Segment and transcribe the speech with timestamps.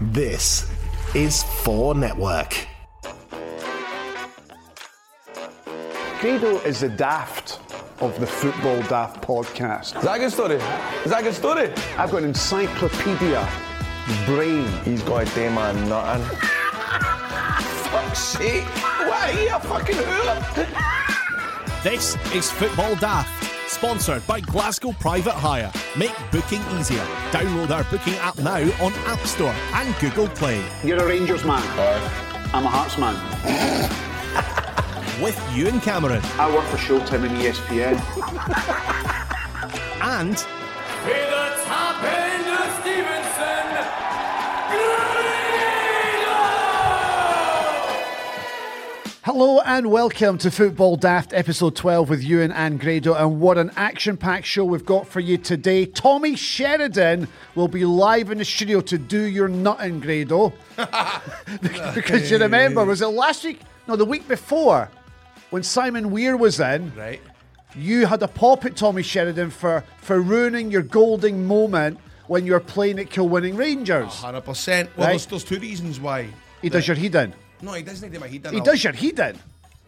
[0.00, 0.66] This
[1.14, 2.66] is 4 Network.
[6.20, 7.60] Grado is the daft
[8.00, 9.98] of the Football Daft podcast.
[9.98, 10.54] Is that a good story?
[11.04, 11.70] Is that a good story?
[11.98, 13.46] I've got an encyclopedia
[14.24, 14.66] brain.
[14.84, 16.24] He's got a day man nothing.
[17.90, 18.64] Fuck's sake.
[18.64, 21.82] Why are you a fucking hooer?
[21.82, 25.72] This is Football Daft, sponsored by Glasgow Private Hire.
[25.96, 27.04] Make booking easier.
[27.30, 30.62] Download our booking app now on App Store and Google Play.
[30.82, 31.62] You're a Rangers man.
[32.52, 33.14] I'm a Hearts man.
[35.22, 37.96] With Ewan Cameron I work for Showtime and ESPN.
[40.02, 40.46] and
[49.22, 53.12] Hello and welcome to Football Daft episode 12 with Ewan and Grado.
[53.14, 55.84] And what an action packed show we've got for you today.
[55.84, 60.54] Tommy Sheridan will be live in the studio to do your nutting, Grado.
[61.94, 63.60] because you remember, was it last week?
[63.86, 64.90] No, the week before
[65.50, 66.90] when Simon Weir was in.
[66.96, 67.20] Right.
[67.76, 72.52] You had a pop at Tommy Sheridan for, for ruining your golden moment when you
[72.52, 74.08] were playing at Kilwinning Rangers.
[74.08, 74.24] 100%.
[74.24, 74.86] Well, Right.
[74.96, 76.28] there's, there's two reasons why.
[76.62, 77.34] he does your heat in.
[77.62, 78.46] No, he doesn't do my heat.
[78.50, 79.38] He does your heat in.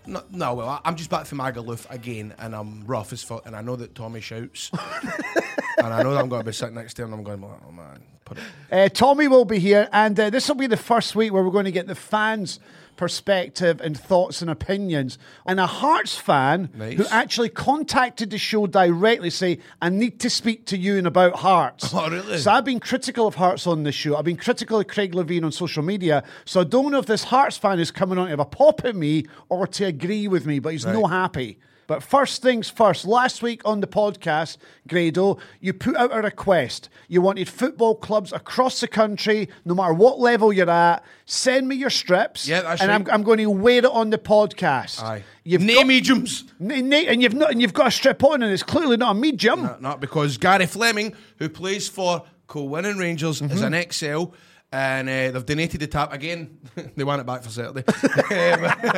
[0.06, 3.46] No, no, well, I- I'm just back from Magaluf again, and I'm rough as fuck,
[3.46, 4.70] and I know that Tommy shouts.
[5.78, 7.44] and I know that I'm going to be sitting next to him, and I'm going,
[7.44, 8.44] oh man, put it.
[8.70, 11.50] Uh, Tommy will be here, and uh, this will be the first week where we're
[11.52, 12.58] going to get the fans'
[12.96, 15.18] perspective and thoughts and opinions.
[15.46, 16.96] And a Hearts fan Nice.
[16.98, 21.36] who actually contacted the show directly say, I need to speak to you and about
[21.36, 21.92] Hearts.
[22.02, 22.38] Oh, really?
[22.38, 24.16] So I've been critical of Hearts on this show.
[24.16, 26.24] I've been critical of Craig Levein on social media.
[26.44, 28.84] So I don't know if this Hearts fan is coming on to have a pop
[28.84, 31.58] at me or to agree with me, but he's no happy.
[31.86, 34.56] But first things first, last week on the podcast,
[34.88, 36.88] Grado, you put out a request.
[37.08, 41.76] You wanted football clubs across the country, no matter what level you're at, send me
[41.76, 42.46] your strips.
[42.46, 43.06] Yeah, that's And I'm.
[43.10, 45.02] I'm going to wear it on the podcast.
[45.02, 45.24] Aye.
[45.44, 46.44] You've Name got, mediums.
[46.60, 49.16] N- na- and you've not, and you've got a strip on, and it's clearly not
[49.16, 49.68] a medium.
[49.80, 53.74] Not, because Gary Fleming, who plays for Kilwinning Rangers, is mm-hmm.
[53.74, 54.34] an XL,
[54.72, 56.58] and uh, they've donated the tap again.
[56.96, 57.84] they want it back for Saturday.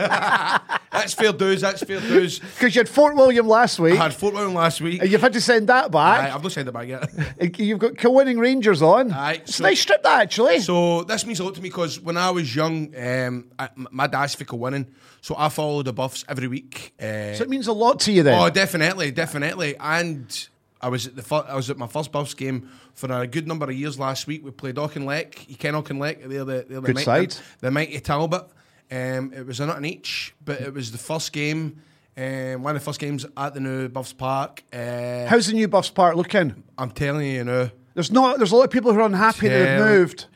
[0.93, 1.61] That's fair dues.
[1.61, 2.39] That's fair dues.
[2.39, 5.03] Because you had Fort William last week, I had Fort William last week.
[5.03, 6.35] and you've had to send that Aye, back.
[6.35, 7.59] I've not sent it back yet.
[7.59, 9.13] You've got Kilwinning Rangers on.
[9.13, 10.61] Aye, it's so- a nice strip, that actually.
[10.61, 14.07] So this means a lot to me because when I was young, um, I, my
[14.07, 14.87] dad's fickle winning,
[15.21, 16.95] so I followed the buffs every week.
[17.01, 18.41] Uh, So it means a lot to you then.
[18.41, 19.77] oh, definitely, definitely.
[19.79, 20.49] And
[20.85, 23.49] I was at the fir- I was at my first buffs game for a good
[23.49, 24.45] number of years last week.
[24.45, 25.49] We played Auchinleck.
[25.49, 26.29] You ken Auchinleck?
[26.29, 27.37] They're the they're the Good mighty, side.
[27.61, 28.45] The mighty Talbot.
[28.93, 31.81] Um, it was a nut in each, but it was the first game.
[32.19, 34.63] Um, one of the first games at the new Buffs Park.
[34.71, 36.63] Uh, How's the new Buffs Park looking?
[36.77, 37.71] I'm telling you, you know.
[37.95, 38.37] There's not.
[38.37, 40.27] There's a lot of people who are unhappy that they've moved.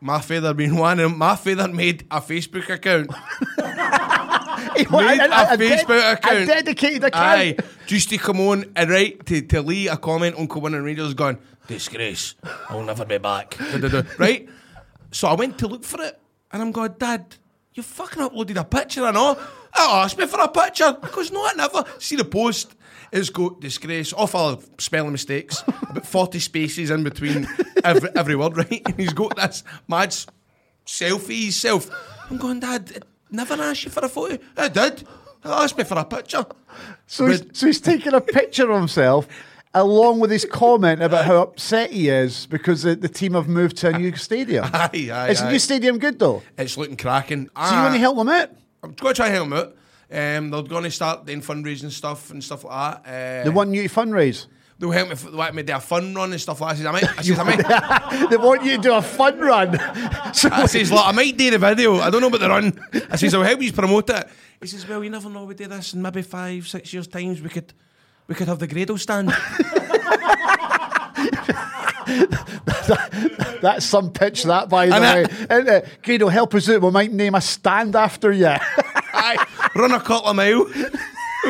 [0.00, 1.18] My father being one of them.
[1.18, 3.10] My father made a Facebook account.
[4.74, 6.38] Made made a Facebook account.
[6.38, 7.38] A dedicated account.
[7.38, 10.74] Aye, just to come on uh, and write to, to Lee a comment on Cowan
[10.82, 12.34] Rangers going, disgrace,
[12.68, 13.56] I'll never be back.
[14.18, 14.48] Right?
[15.10, 16.18] So I went to look for it
[16.52, 17.36] and I'm going, Dad,
[17.74, 19.38] you fucking uploaded a picture and all.
[19.74, 20.96] I asked me for a picture.
[21.00, 21.84] Because no, I never.
[21.98, 22.74] See the post.
[23.12, 27.46] It's got disgrace, awful spelling mistakes, about 40 spaces in between
[27.82, 28.82] every, every word, right?
[28.84, 30.14] And he's got this mad
[30.84, 31.90] selfie himself.
[32.30, 34.38] I'm going, Dad, never asked you for a photo.
[34.56, 35.06] I did.
[35.44, 36.44] I asked me for a picture.
[37.06, 39.28] So he's, so he's taking a picture of himself
[39.74, 43.76] along with his comment about how upset he is because the, the team have moved
[43.78, 44.64] to a new stadium.
[44.72, 45.52] Aye, aye, is the aye.
[45.52, 46.42] new stadium good though?
[46.56, 47.48] It's looking cracking.
[47.56, 48.50] So you want to help them out?
[48.82, 49.74] I'm going to try and help them out.
[50.10, 53.40] Um, they're going to start doing fundraising stuff and stuff like that.
[53.40, 54.46] Uh, They want you to fundraise.
[54.78, 56.86] They'll help me, want me do a fun run and stuff like that.
[56.86, 59.38] I says, I might, I says, I might, they want you to do a fun
[59.38, 59.72] run.
[60.34, 61.96] So I says, look, I might do the video.
[61.96, 62.78] I don't know about the run.
[63.10, 64.28] I says, I'll help you promote it.
[64.60, 65.44] He says, well, you never know.
[65.44, 67.40] We do this in maybe five, six years' times.
[67.42, 67.72] We could,
[68.26, 69.32] we could have the Grado stand.
[73.60, 75.36] that's some pitch, that by the And way.
[75.50, 76.82] I- And, uh, Grado, help us out.
[76.82, 78.46] We might name a stand after you.
[78.46, 80.66] Aye, run a couple of mile.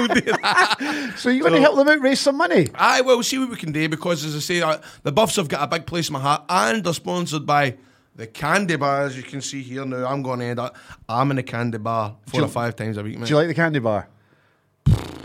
[0.06, 1.14] Do that.
[1.16, 2.68] so you're going to help them out raise some money.
[2.78, 5.48] Well, we'll see what we can do because, as I say, uh, the Buffs have
[5.48, 7.76] got a big place in my heart and they're sponsored by
[8.14, 10.06] the Candy Bar, as you can see here now.
[10.06, 10.76] I'm going to end up,
[11.08, 13.26] I'm in the Candy Bar four you- or five times a week, mate.
[13.26, 14.08] Do you like the candy bar?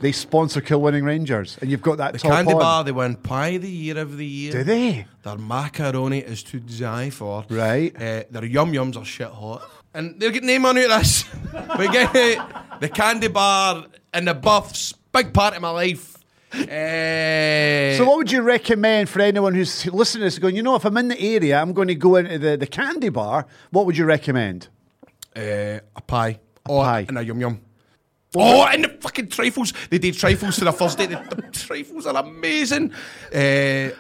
[0.03, 2.59] They sponsor Kilwinning Rangers, and you've got that the Candy on.
[2.59, 4.51] Bar, they win Pie the Year every year.
[4.51, 5.05] Do they?
[5.23, 7.45] Their macaroni is to die for.
[7.49, 7.95] Right.
[7.95, 9.61] Uh, their yum yums are shit hot.
[9.93, 11.25] And they're getting name money out of this.
[11.77, 12.39] we get it.
[12.79, 16.17] The Candy Bar and the Buffs, big part of my life.
[16.53, 20.75] Eh, So, what would you recommend for anyone who's listening to this going, you know,
[20.75, 23.85] if I'm in the area, I'm going to go into the, the candy bar, what
[23.85, 24.67] would you recommend?
[25.35, 26.39] eh, a pie.
[26.69, 27.05] or, pie.
[27.07, 27.59] And a yum yum.
[28.35, 29.73] Oh, and the fucking trifles.
[29.89, 31.05] They did trifles to the first day.
[31.05, 32.91] The, the trifles are amazing.
[33.31, 33.91] Uh, oh,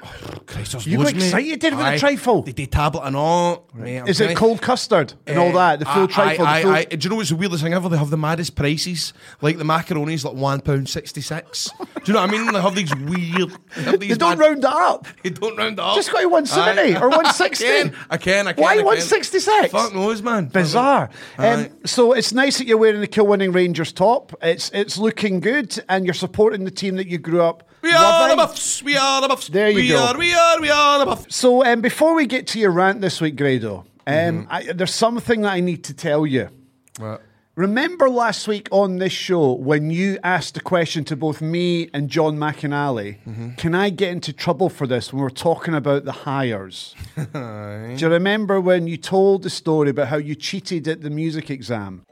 [0.45, 1.25] Christ, You loads, got mate.
[1.27, 1.97] excited with the Aye.
[1.97, 2.41] trifle?
[2.41, 3.67] They did tablet and all.
[3.73, 4.35] Mate, I'm Is it you.
[4.35, 5.79] cold custard and all Eh, that?
[5.79, 6.45] The full aye, trifle?
[6.47, 6.85] Aye, the full- aye.
[6.85, 7.89] Do you know what's the weirdest thing ever?
[7.89, 9.13] They have the maddest prices.
[9.41, 11.69] Like the macaroni's like one pound sixty six.
[11.79, 12.51] Do you know what I mean?
[12.51, 13.51] They have these weird.
[13.75, 15.07] They, have these They don't mad- round it up.
[15.23, 15.95] They don't round it up.
[15.95, 16.99] Just go to 170 Aye.
[16.99, 17.65] or 160.
[17.67, 17.95] I can.
[18.09, 18.47] I can.
[18.47, 19.71] I can Why 166?
[19.71, 20.45] Fuck knows, man.
[20.47, 21.09] Bizarre.
[21.37, 24.22] Um, so it's nice that you're wearing the Kilwinning Rangers top.
[24.41, 27.67] It's it's looking good, and you're supporting the team that you grew up.
[27.81, 28.81] We are the buffs.
[28.83, 29.49] We are the buffs.
[29.49, 29.97] There you we go.
[30.05, 30.61] Are, we are.
[30.61, 31.35] We are the buffs.
[31.35, 34.45] So um, before we get to your rant this week, Grado, um, Mm-hmm.
[34.49, 36.49] I, there's something that I need to tell you.
[36.97, 37.21] What?
[37.55, 42.09] Remember last week on this show when you asked the question to both me and
[42.09, 43.49] John McAnally, Mm-hmm.
[43.57, 46.95] can I get into trouble for this when we're talking about the hires?
[47.15, 51.51] Do you remember when you told the story about how you cheated at the music
[51.51, 52.05] exam?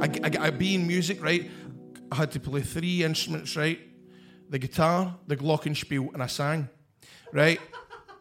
[0.00, 1.50] I, I, I be in music, right?
[2.12, 3.80] I had to play three instruments, right?
[4.50, 6.68] The guitar, the glockenspiel, and I sang,
[7.32, 7.58] right?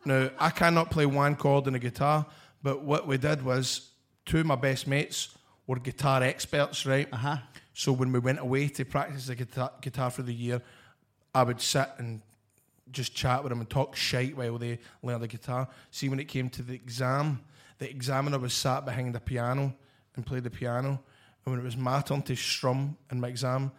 [0.06, 2.25] Now, I cannot play one chord on a guitar,
[2.63, 3.92] but what we did was
[4.25, 5.38] two of my best mates
[5.68, 7.07] were guitar experts, right?
[7.12, 7.38] Uh-huh.
[7.74, 10.62] So when we went away to practice the guitar, guitar for the year,
[11.33, 12.22] I would sit and
[12.92, 15.68] just chat with them and talk shite while they learned the guitar.
[15.92, 17.42] See, when it came to the exam,
[17.80, 19.75] the examiner was sat behind the piano
[20.16, 21.01] and played the piano.
[21.45, 23.71] And when it was my turn to strum in my exam,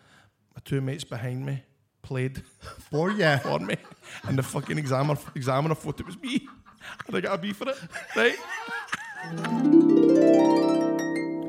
[0.55, 1.65] my two mates behind me
[2.01, 2.43] played
[2.91, 3.37] For you.
[3.39, 3.77] for me.
[4.25, 6.47] And the fucking examiner, examiner thought it was me.
[7.09, 7.77] And I got a B for it,
[8.15, 8.37] right?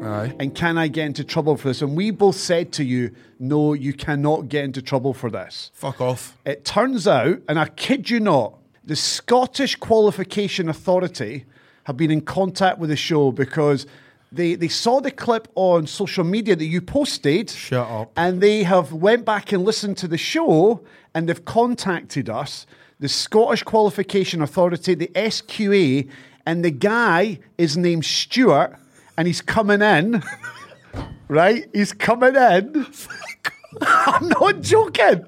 [0.03, 0.33] Aye.
[0.39, 1.83] And can I get into trouble for this?
[1.83, 5.69] And we both said to you, no, you cannot get into trouble for this.
[5.75, 6.35] Fuck off.
[6.45, 11.45] It turns out, and I kid you not, the Scottish Qualification Authority
[11.83, 13.85] have been in contact with the show because
[14.31, 17.49] they, they saw the clip on social media that you posted.
[17.49, 18.11] Shut up.
[18.17, 20.83] And they have went back and listened to the show
[21.13, 22.65] and they've contacted us,
[22.99, 26.09] the Scottish Qualification Authority, the SQA,
[26.45, 28.77] and the guy is named Stuart
[29.17, 30.23] and he's coming in.
[31.27, 31.69] right?
[31.73, 32.87] He's coming in.
[33.81, 35.25] I'm not joking.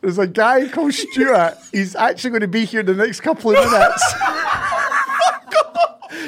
[0.00, 1.56] There's a guy called Stuart.
[1.72, 4.14] He's actually going to be here in the next couple of minutes.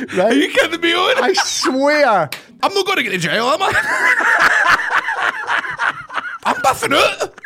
[0.03, 0.37] Are right?
[0.37, 1.23] you kidding me on?
[1.23, 2.31] I swear.
[2.63, 3.73] I'm not going to get to jail, am I?
[6.45, 7.39] I'm buffing out.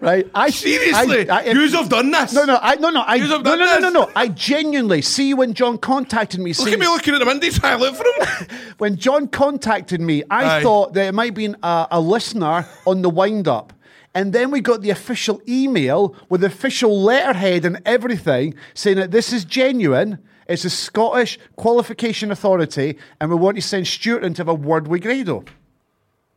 [0.00, 0.28] Right?
[0.34, 2.32] I Seriously, I, I, yous have done this.
[2.34, 4.08] no, no, I, no, no, I, Yous no, have no, done no, no, this.
[4.08, 4.12] no.
[4.14, 6.52] I genuinely see when John contacted me.
[6.52, 8.46] Look at me looking at the window trying to look for him.
[8.78, 10.62] when John contacted me, I Aye.
[10.62, 13.72] thought that it might be a, a listener on the wind up.
[14.14, 19.32] And then we got the official email with official letterhead and everything saying that this
[19.32, 20.18] is genuine.
[20.48, 24.54] It's a Scottish qualification authority, and we want to send Stuart in to have a
[24.54, 25.44] word with Grado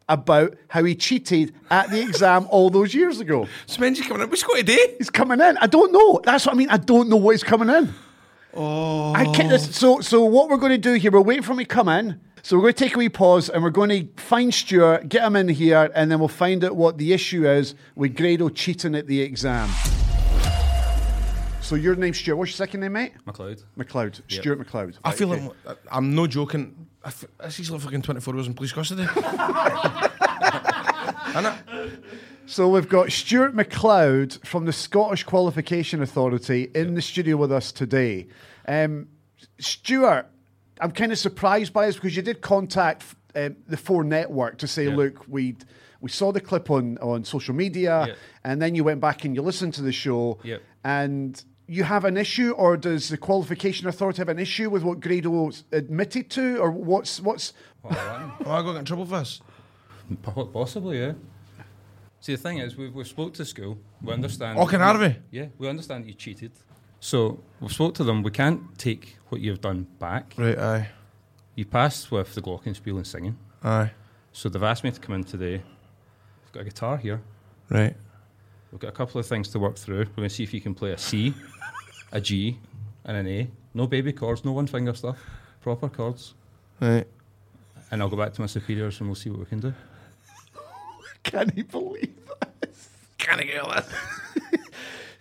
[0.10, 3.48] about how he cheated at the exam all those years ago.
[3.66, 4.30] so when's he coming in?
[4.30, 4.96] What's he today?
[4.98, 5.58] He's coming in.
[5.58, 6.19] I don't know.
[6.25, 6.69] That's what I mean.
[6.69, 7.94] I don't know what he's coming in.
[8.54, 9.13] Oh.
[9.13, 9.50] I can't.
[9.50, 11.88] this- So, so what we're going to do here, we're waiting for him to come
[11.88, 12.19] in.
[12.44, 15.24] So we're going to take a wee pause and we're going to find Stuart, get
[15.24, 18.96] him in here, and then we'll find out what the issue is with Grado cheating
[18.96, 19.69] at the exam.
[21.72, 22.36] So your name's Stuart.
[22.36, 23.14] What's your second name, mate?
[23.26, 23.64] McLeod.
[23.78, 24.20] McLeod.
[24.28, 24.98] Stuart McLeod.
[25.06, 25.50] I Right, feel okay.
[25.63, 26.86] like I'm no joking.
[27.01, 29.04] I f- This is like fucking 24 hours in police custody.
[31.32, 32.04] Innit?
[32.46, 37.72] So we've got Stuart McLeod from the Scottish Qualification Authority in the studio with us
[37.72, 38.28] today.
[38.68, 39.08] Um,
[39.58, 40.28] Stuart,
[40.82, 44.68] I'm kind of surprised by this because you did contact um, the Four Network to
[44.68, 44.96] say, Yeah.
[44.98, 45.56] look, we
[46.01, 48.13] we saw the clip on on social media, Yeah.
[48.44, 50.58] and then you went back and you listened to the show, Yeah.
[50.84, 55.00] and you have an issue, or does the Qualification Authority have an issue with what
[55.00, 58.34] Grado admitted to, or what's what's What I want.
[58.46, 59.41] Oh, I got in trouble for this.
[60.53, 61.13] Possibly, yeah.
[62.20, 63.77] See, the thing is, we've, we've spoke to school.
[64.03, 64.60] We understand.
[64.60, 65.15] Oh, can Harvey?
[65.32, 66.51] Yeah, we understand you cheated.
[67.00, 68.22] So we've spoke to them.
[68.22, 70.36] We can't take what you've done back.
[70.38, 70.89] Right, aye.
[71.56, 73.38] You passed with the glockenspiel and singing.
[73.63, 73.91] Aye.
[74.32, 75.63] So they've asked me to come in today.
[76.46, 77.22] I've got a guitar here.
[77.70, 77.96] Right.
[78.72, 80.00] We've got a couple of things to work through.
[80.00, 81.34] We're going to see if you can play a C,
[82.12, 82.58] a G,
[83.06, 83.50] and an A.
[83.74, 85.18] No baby chords, no one finger stuff.
[85.62, 86.34] Proper chords.
[86.80, 87.06] Right.
[87.92, 89.74] And I'll go back to my superiors and we'll see what we can do.
[91.24, 92.16] can you believe
[92.62, 92.90] this?
[93.18, 93.86] Can I get this?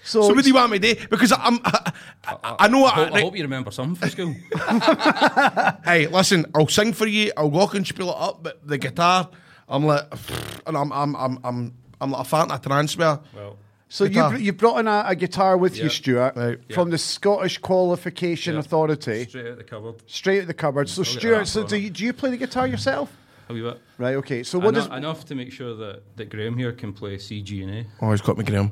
[0.02, 1.06] So, So what do you want me to do?
[1.08, 1.92] Because I'm, I,
[2.24, 2.84] I, I know.
[2.84, 4.34] I I, hope, I hope you remember something from school.
[5.84, 7.32] Hey, listen, I'll sing for you.
[7.36, 9.28] I'll walk and spiel it up, but the guitar,
[9.68, 10.04] I'm like,
[10.66, 13.20] and I'm, I'm, I'm, I'm, I'm like a fan of transfer.
[13.34, 13.56] Well,
[13.88, 14.30] So you Guitar.
[14.30, 16.58] br- you brought in a, a guitar with you, Stuart, Right.
[16.72, 18.60] from the Scottish Qualification Yeah.
[18.60, 19.94] Authority, straight out the cupboard.
[20.06, 20.88] straight out the cupboard.
[20.88, 23.10] So Stuart, so do you, do you play the guitar yourself?
[23.48, 23.80] A wee bit.
[23.98, 24.14] Right.
[24.16, 24.42] Okay.
[24.44, 27.42] So what Eno- does enough to make sure that, that Graham here can play C,
[27.42, 27.86] G, and A.
[28.00, 28.70] Always got me, Graham.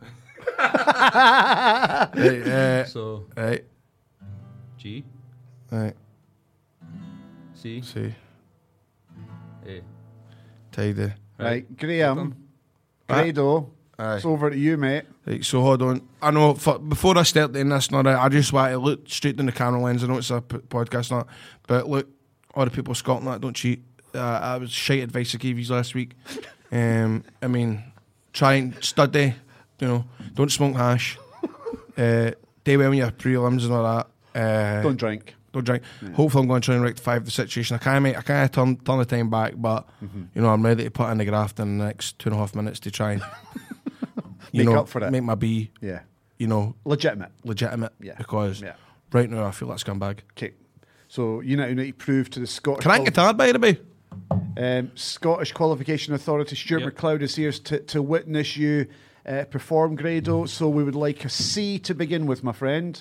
[0.58, 3.64] right, uh, So right,
[4.78, 5.04] G,
[5.70, 5.94] right.
[7.54, 8.14] C, See,
[9.66, 9.82] A.
[10.72, 11.12] tidy.
[11.44, 12.36] Right, Graham, Done.
[13.08, 13.70] Grado?
[13.98, 14.16] Aye.
[14.16, 15.04] It's over to you, mate.
[15.26, 16.00] Right, so hold on.
[16.22, 19.38] I know for, before I start doing this, not I just want to look straight
[19.38, 20.02] in the camera lens.
[20.02, 21.26] I know it's a p- podcast, not,
[21.66, 22.08] but look,
[22.54, 23.82] all the people of Scotland that don't cheat.
[24.14, 26.14] Uh, I was shite advice I gave you last week.
[26.72, 27.82] Um, I mean,
[28.32, 29.34] try and study.
[29.80, 30.04] You know,
[30.34, 31.18] don't smoke hash.
[31.98, 32.30] uh,
[32.62, 34.06] do well in your prelims and all that.
[34.40, 35.34] Uh, Don't drink.
[35.52, 35.82] Don't drink.
[36.14, 37.74] Hopefully, I'm going to try and rectify the situation.
[37.74, 40.22] I can't make, I can't turn turn the time back, but Mm-hmm.
[40.34, 42.38] you know, I'm ready to put in the graft in the next two and a
[42.40, 43.22] half minutes to try and
[44.52, 45.10] you Make know up for it.
[45.10, 46.00] make my B, Yeah.
[46.38, 47.30] you know, Legitimate.
[47.44, 47.92] legitimate.
[48.00, 48.14] Yeah.
[48.18, 48.74] Because Yeah.
[49.12, 50.20] right now I feel like a scumbag.
[50.32, 50.52] Okay.
[51.08, 52.82] So you now need to prove to the Scottish.
[52.82, 53.80] Can I quali- guitar by the way?
[54.56, 56.94] um, Scottish Qualification Authority, Stuart Yep.
[56.94, 58.86] McLeod is here to, to witness you
[59.26, 60.46] uh, perform Grado.
[60.46, 63.00] So we would like a C to begin with, my friend.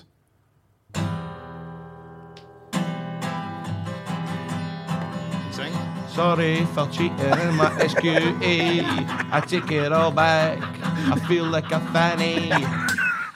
[6.20, 8.84] Sorry cheating in my SQA.
[9.32, 10.60] I take it all back.
[10.84, 12.52] I feel like a fanny.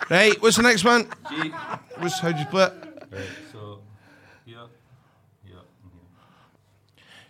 [0.10, 1.08] right, what's the next one?
[1.30, 1.54] G.
[2.00, 2.68] What's how'd you play?
[3.10, 3.22] Right,
[3.54, 3.80] so
[4.46, 4.70] here, and
[5.46, 5.62] here.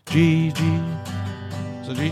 [0.08, 0.82] G G.
[1.86, 2.12] So G.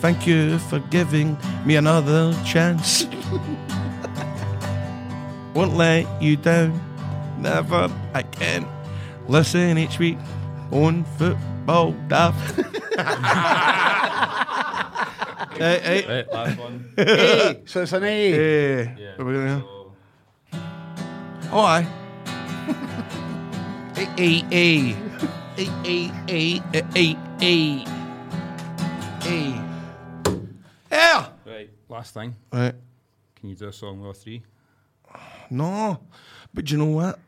[0.00, 3.06] Thank you for giving me another chance.
[5.54, 6.78] Won't let you down,
[7.38, 8.66] never again.
[9.26, 10.18] Listen each week
[10.70, 12.56] on football daft.
[15.58, 16.94] hey, hey, Right, last one.
[16.98, 17.62] A.
[17.66, 18.30] So it's an A.
[18.32, 18.94] hey.
[18.98, 19.10] Yeah.
[19.16, 19.60] What are we doing here?
[19.60, 19.92] So,
[21.52, 21.86] Oh, aye.
[23.96, 24.96] A, A, A.
[25.58, 26.60] A, A, A,
[26.96, 27.84] A, A,
[29.24, 29.36] A.
[30.90, 31.28] Yeah.
[31.46, 32.34] right, last thing.
[32.52, 32.74] Right.
[33.36, 34.42] Can you do a song with all three?
[35.50, 35.98] No,
[36.54, 37.18] but do you know what?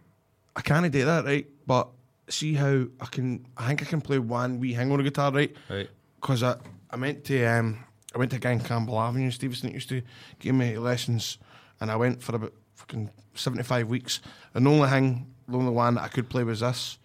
[0.56, 1.46] I can't do that, right?
[1.66, 1.88] But
[2.28, 3.46] see how I can.
[3.56, 5.54] I think I can play one wee hang on a guitar, right?
[5.68, 5.88] Right.
[6.20, 6.56] Because I,
[6.90, 7.44] I meant to.
[7.44, 10.00] Um, I went to a guy in Campbell Avenue, Stevenston, that used to
[10.38, 11.38] give me lessons,
[11.80, 14.20] and I went for about fucking seventy-five weeks.
[14.54, 16.98] And the only thing, the only one that I could play was this.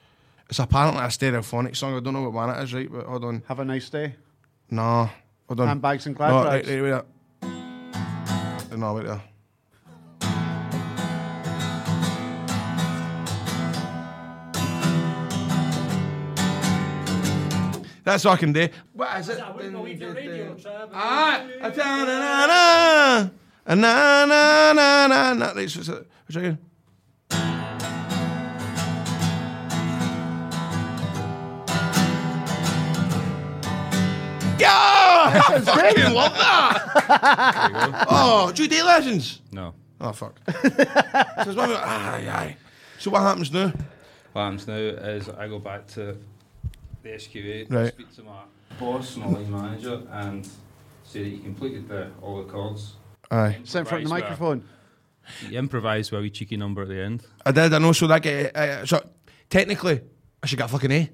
[0.49, 1.95] It's apparently a stereophonic song.
[1.95, 2.91] I don't know what one it is, right?
[2.91, 3.43] But hold on.
[3.47, 4.15] Have a nice day.
[4.69, 5.09] No,
[5.47, 5.67] hold on.
[5.67, 6.67] Handbags and glad no, rags.
[6.67, 7.03] right, right, wait
[8.69, 8.77] there.
[8.77, 9.21] No, wait there.
[18.09, 18.67] That's all I can do.
[18.93, 19.39] What is it?
[19.39, 19.45] Ah,
[21.61, 23.29] a ta na na na,
[23.67, 25.51] a na na na na na.
[25.51, 25.93] Right, so, so,
[26.25, 26.57] what's that again?
[34.57, 34.69] Yeah,
[35.49, 38.05] I fucking love that.
[38.09, 39.41] oh, do you do lessons?
[39.51, 39.73] No.
[40.01, 40.39] Oh fuck.
[40.49, 42.57] so, it's one of the- aye, aye.
[42.97, 43.71] so what happens now?
[44.33, 46.17] What happens now is I go back to
[47.03, 47.93] the SQA, Right.
[47.93, 48.41] speak to my
[48.79, 50.45] boss, my line manager, and
[51.03, 52.93] say that you completed the, all the chords.
[53.31, 54.63] Aye, Sit in front of the Improvise with a- microphone.
[55.49, 57.23] You improvise with a wee cheeky number at the end.
[57.45, 57.71] I did.
[57.71, 57.91] I know.
[57.91, 59.07] So that get uh, so
[59.47, 60.01] technically,
[60.41, 61.09] I should get a fucking A.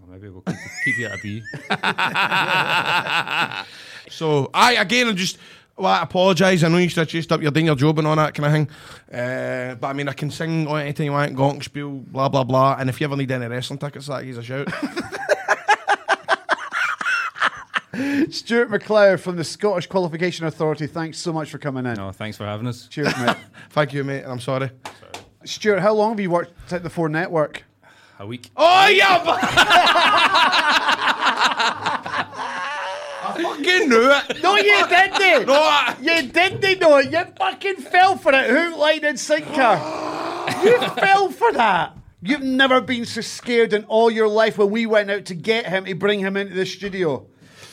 [0.00, 1.42] Or maybe we'll keep, keep you at a B.
[4.08, 5.36] So I again, I'm just.
[5.78, 6.62] Well, I apologise.
[6.62, 8.46] I know you should have chased up your doing your job and all that kind
[8.46, 8.68] of thing.
[9.12, 12.76] Uh, but I mean, I can sing on anything you want, Glockenspiel, blah, blah, blah.
[12.78, 14.68] And if you ever need any wrestling tickets, that he's a shout.
[18.30, 20.86] Stuart McLeod from the Scottish Qualification Authority.
[20.86, 21.94] Thanks so much for coming in.
[21.94, 22.88] No, thanks for having us.
[22.88, 23.36] Cheers, mate.
[23.70, 24.22] Thank you, mate.
[24.22, 24.70] And I'm sorry.
[25.44, 27.64] Stuart, how long have you worked at the Four Network?
[28.18, 28.50] A week.
[28.56, 30.94] Oh, yeah!
[33.66, 34.42] Fucking knew it.
[34.42, 35.46] No, you didn't.
[35.46, 37.10] No, You didn't know it.
[37.10, 38.48] You fucking fell for it.
[38.50, 39.80] Hook, line, and sinker.
[40.62, 41.96] you fell for that.
[42.22, 45.66] You've never been so scared in all your life when we went out to get
[45.66, 47.26] him to bring him into the studio.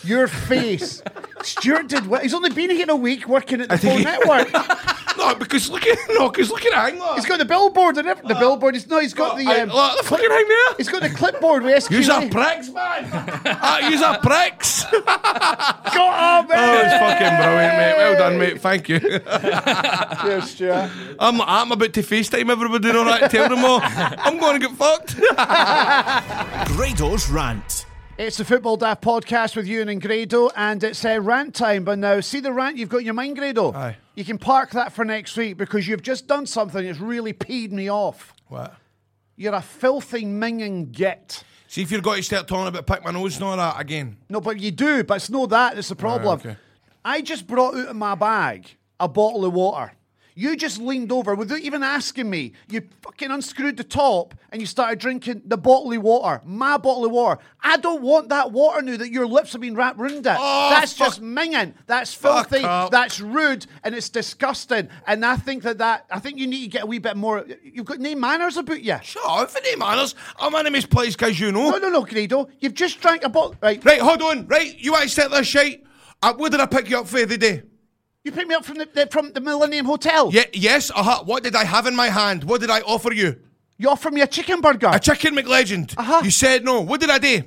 [0.04, 1.02] Your face.
[1.44, 2.24] Stuart did what?
[2.24, 4.52] He's only been here a week working at the Four Network.
[5.18, 7.16] no, because look at no, because look at hang look.
[7.16, 8.28] He's got the billboard and everything.
[8.30, 8.76] The billboard.
[8.76, 9.00] He's no.
[9.00, 9.46] He's got the.
[9.48, 10.76] I- Um, look, the fucking hang there.
[10.78, 12.26] he's got the clipboard with Use SQA.
[12.26, 13.06] are pricks, man.
[13.46, 14.84] uh, use are pricks.
[15.94, 17.94] Got him, Oh, it's fucking brilliant, mate.
[17.98, 18.60] Well done, mate.
[18.62, 19.00] Thank you.
[19.00, 20.90] Cheers, Stuart.
[21.20, 24.68] I'm, I'm about to FaceTime everybody and all that, tell them all I'm going to
[24.68, 25.16] get fucked.
[26.76, 27.86] Grado's Rant.
[28.16, 31.84] It's the Football Daft podcast with Ewan and Grado, and it's uh, rant time.
[31.84, 33.74] But now, see the rant you've got in your mind, Grado?
[33.74, 33.98] Aye.
[34.14, 37.72] You can park that for next week because you've just done something that's really peed
[37.72, 38.36] me off.
[38.50, 38.76] What?
[39.36, 41.44] You're a filthy minging git.
[41.68, 44.18] See if you're going to start talking about pick my nose and all that again.
[44.30, 46.40] No, but you do, but it's not that that's the problem.
[46.40, 46.56] okay.
[47.04, 49.92] I just brought out of my bag a bottle of water.
[50.36, 52.54] You just leaned over without even asking me.
[52.70, 56.42] You fucking unscrewed the top and you started drinking the bottle of water.
[56.44, 57.42] My bottle of water.
[57.62, 60.36] I don't want that water now that your lips have been wrapped round it.
[60.40, 61.74] Oh, That's fuck- just minging.
[61.86, 62.66] That's Fuck filthy.
[62.66, 62.92] up.
[62.92, 64.90] That's rude and it's disgusting.
[65.06, 67.46] And I think that that I think you need to get a wee bit more.
[67.64, 68.98] You've got no manners about you.
[69.04, 70.16] Shut up, for the manners.
[70.40, 71.70] I'm in this place because you know.
[71.72, 72.50] No, no, no, Grado.
[72.60, 73.56] You've just drank a bottle.
[73.62, 73.84] Right.
[73.84, 74.48] Right, hold on.
[74.48, 75.84] Right, you want to set this shite?
[76.22, 77.64] Uh, what did I pick you up for the day?
[78.24, 80.30] You picked me up from the, from the Millennium Hotel.
[80.32, 81.24] Yeah, yes, uh-huh.
[81.26, 82.46] What did I have in my hand?
[82.46, 83.38] What did I offer you?
[83.78, 84.90] You offered me a chicken burger.
[84.94, 85.94] A chicken McLegend.
[85.98, 86.22] Uh-huh.
[86.24, 86.82] You said no.
[86.82, 87.44] What did I do?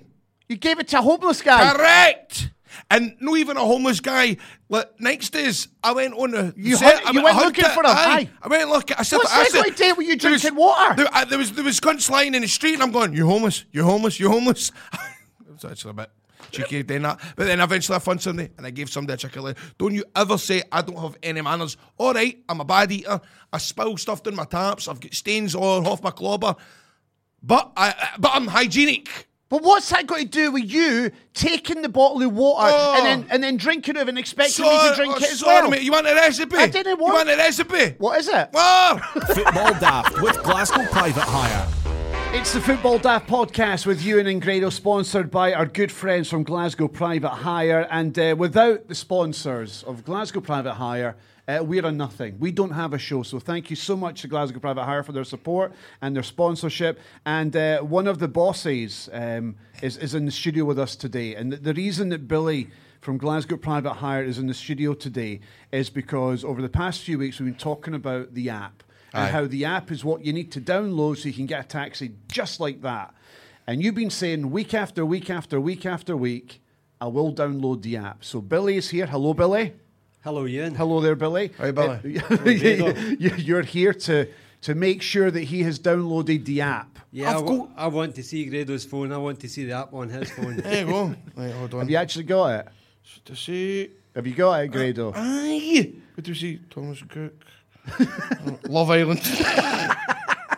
[0.48, 1.72] you gave it to a homeless guy.
[1.72, 2.50] Correct.
[2.90, 4.36] And not even a homeless guy.
[4.68, 6.52] Like, next days, I went on a.
[6.56, 7.92] You set, hunt- I you went looking for him, aye.
[7.96, 8.30] aye.
[8.42, 8.96] I went look.
[8.98, 10.94] I said, What's I said, to do you there was- drinking water?
[10.94, 13.26] There, uh, there was there was cunts lying in the street, and I'm going, "You
[13.26, 13.64] homeless?
[13.72, 14.20] You homeless?
[14.20, 16.10] You homeless?" it was actually a bit
[16.50, 19.42] cheeky doing that, but then eventually I found somebody, and I gave somebody a chicken
[19.42, 19.56] leg.
[19.78, 21.76] Don't you ever say I don't have any manners?
[21.98, 23.20] All right, I'm a bad eater.
[23.52, 24.88] I spill stuff down my taps.
[24.88, 26.56] I've got stains all off my clobber,
[27.42, 29.28] but I but I'm hygienic.
[29.48, 32.94] But what's that got to do with you taking the bottle of water Oh.
[32.96, 33.34] and then oh.
[33.34, 35.70] and then drinking it and expecting me to drink oh, it as sorry, well?
[35.70, 35.82] mate.
[35.82, 36.56] You want a recipe?
[36.56, 37.94] I didn't want- You want a recipe?
[37.98, 38.48] What is it?
[38.54, 38.98] Oh!
[39.34, 41.68] Football Daft with Glasgow Private Hire.
[42.36, 46.42] It's the Football Daft podcast with Ewan and Grado, sponsored by our good friends from
[46.42, 47.88] Glasgow Private Hire.
[47.90, 51.16] And uh, without the sponsors of Glasgow Private Hire,
[51.48, 52.38] uh, we're a nothing.
[52.38, 53.22] We don't have a show.
[53.22, 57.00] So thank you so much to Glasgow Private Hire for their support and their sponsorship.
[57.24, 61.36] And uh, one of the bosses um, is, is in the studio with us today.
[61.36, 62.68] And the, the reason that Billy
[63.00, 65.40] from Glasgow Private Hire is in the studio today
[65.72, 68.82] is because over the past few weeks we've been talking about the app
[69.12, 69.28] and Aye.
[69.30, 72.12] how the app is what you need to download so you can get a taxi
[72.28, 73.14] just like that.
[73.66, 76.60] And you've been saying week after week after week after week,
[77.00, 78.24] I will download the app.
[78.24, 79.06] So Billy is here.
[79.06, 79.74] Hello, Billy.
[80.22, 80.74] Hello, Ian.
[80.74, 81.52] Hello there, Billy.
[81.58, 82.18] Hi, Billy.
[82.20, 82.36] Uh,
[83.18, 84.28] you- You're here to
[84.62, 86.98] to make sure that he has downloaded the app.
[87.12, 89.12] Yeah, I, I've wa- got- I want to see Grado's phone.
[89.12, 90.56] I want to see the app on his phone.
[90.56, 91.14] There you go.
[91.36, 91.80] Right, hold on.
[91.80, 92.68] Have you actually got it?
[93.26, 93.90] to see.
[94.16, 95.12] Have you got it, Grado?
[95.14, 95.92] Aye.
[96.14, 96.58] What do you see?
[96.70, 97.34] Thomas Cook.
[98.68, 99.22] Love Island.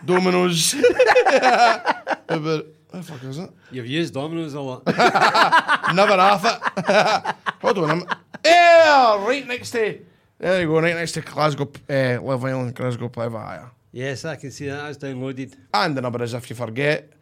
[0.05, 0.75] Dominoes.
[0.75, 3.51] About, what the fuck is it?
[3.71, 4.87] You've used Domino's a lot.
[5.95, 7.35] Never half it.
[7.63, 8.03] Hold on.
[8.45, 10.01] Yeah, right next to.
[10.39, 13.71] There you go, right next to Glasgow, uh, Love Island, Glasgow Hire.
[13.91, 14.83] yes, I can see that.
[14.83, 15.55] That's downloaded.
[15.75, 17.13] And the number is, if you forget,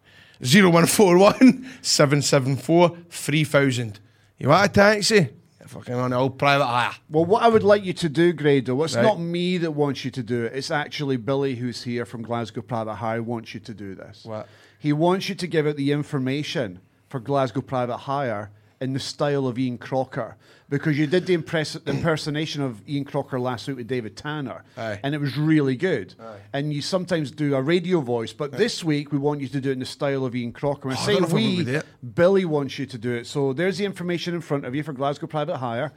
[0.40, 4.00] 0141 774 3000.
[4.38, 5.30] You want a taxi?
[5.66, 6.92] Fucking on the old private hire.
[7.10, 9.02] Well, what I would like you to do, Grado, it's Right.
[9.02, 10.52] not me that wants you to do it.
[10.54, 14.24] It's actually Billy, who's here from Glasgow Private Hire, wants you to do this.
[14.24, 14.48] What?
[14.78, 18.50] He wants you to give out the information for Glasgow Private Hire
[18.80, 20.36] in the style of Ian Crocker
[20.68, 24.98] because you did the impress- impersonation of Ian Crocker last week with David Tanner, Aye.
[25.04, 26.14] and it was really good.
[26.52, 29.70] And you sometimes do a radio voice, but this week we want you to do
[29.70, 30.88] it in the style of Ian Crocker.
[30.88, 31.82] When oh, I Oh, say don't know if I'm gonna we, do.
[32.14, 33.26] Billy wants you to do it.
[33.26, 35.92] So there's the information in front of you for Glasgow Private Hire.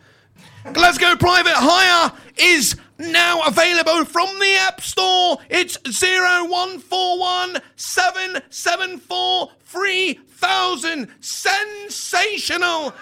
[0.72, 5.38] Glasgow Private Hire is now available from the App Store.
[5.50, 11.08] It's 0141 774 3000.
[11.20, 12.94] Sensational.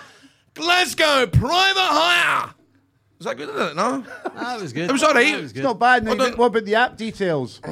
[0.58, 2.54] Glasgow Private Hire.
[3.20, 3.76] Is that good, isn't it?
[3.76, 4.04] No?
[4.36, 4.90] That was good.
[4.90, 5.28] It was all right.
[5.28, 5.32] Eh?
[5.32, 6.04] That was It's not bad.
[6.04, 7.62] Now, Well what about the app details?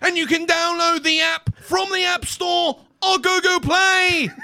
[0.00, 4.30] And you can download the app from the App Store or Google Play.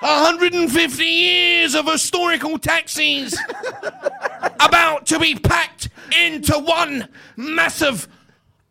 [0.00, 3.38] 150 years of historical taxis
[4.60, 8.08] about to be packed into one massive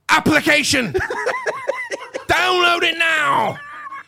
[0.10, 0.92] application.
[2.28, 3.58] Download it now.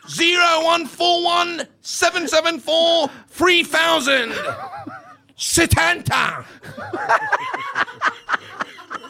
[0.06, 4.32] 0141 774 3000.
[5.36, 6.44] Setanta.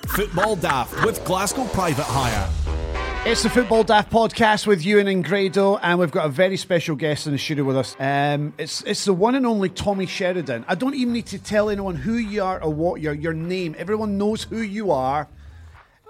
[0.09, 2.49] Football Daft with Glasgow Private Hire.
[3.27, 6.95] It's the Football Daft podcast with Ewan and Grado, and we've got a very special
[6.95, 7.97] guest in the studio with us.
[7.99, 10.65] Um, it's it's the one and only Tommy Sheridan.
[10.69, 13.75] I don't even need to tell anyone who you are or what your your name.
[13.79, 15.27] Everyone knows who you are.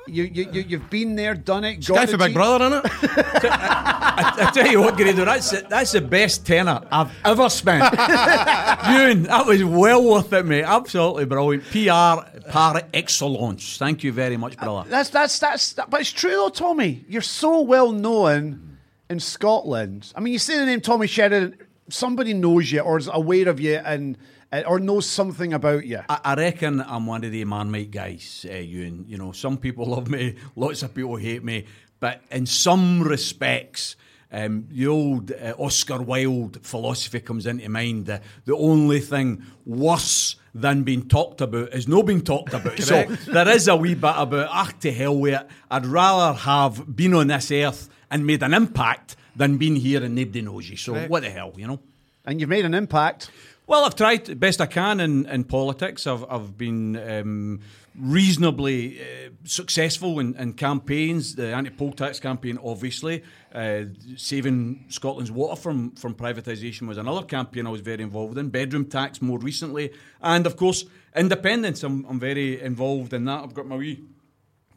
[0.06, 1.86] You you, you you've been there, done it.
[1.86, 3.93] got Guy for Big G- Brother, innit?
[4.16, 7.82] I, I tell you what, Grado, that's the, that's the best tenner I've ever spent.
[7.92, 10.64] Ewan, that was well worth it, mate.
[10.64, 11.64] Absolutely brilliant.
[11.64, 13.76] PR par excellence.
[13.78, 14.88] Thank you very much, brother.
[14.88, 15.72] That's that's that's.
[15.74, 17.04] That, but it's true though, Tommy.
[17.08, 18.74] You're so well known
[19.10, 23.08] in Scotland, I mean, you say the name Tommy Sheridan, somebody knows you or is
[23.12, 24.16] aware of you and
[24.52, 26.00] uh, or knows something about you.
[26.08, 29.04] I, I reckon I'm one of the Marmite guys, uh, Ewan.
[29.06, 31.66] You know, some people love me, lots of people hate me,
[32.00, 33.96] but in some respects,
[34.32, 38.08] um, the old uh, Oscar Wilde philosophy comes into mind.
[38.10, 42.78] Uh, the only thing worse than being talked about is not being talked about.
[42.80, 45.46] so there is a wee bit about, ah, to hell with it.
[45.70, 50.14] I'd rather have been on this earth and made an impact than been here and
[50.14, 50.76] nobody knows you.
[50.76, 51.80] So what the hell, you know?
[52.24, 53.30] And you've made an impact.
[53.66, 56.06] Well, I've tried best I can in, in politics.
[56.06, 57.60] I've, I've been um,
[57.98, 61.34] reasonably uh, successful in, in campaigns.
[61.34, 63.22] The anti-poll tax campaign, obviously,
[63.54, 63.84] uh,
[64.16, 68.48] saving Scotland's water from, from privatisation was another campaign I was very involved in.
[68.48, 71.82] Bedroom tax more recently, and of course, independence.
[71.82, 73.42] I'm, I'm very involved in that.
[73.44, 74.04] I've got my wee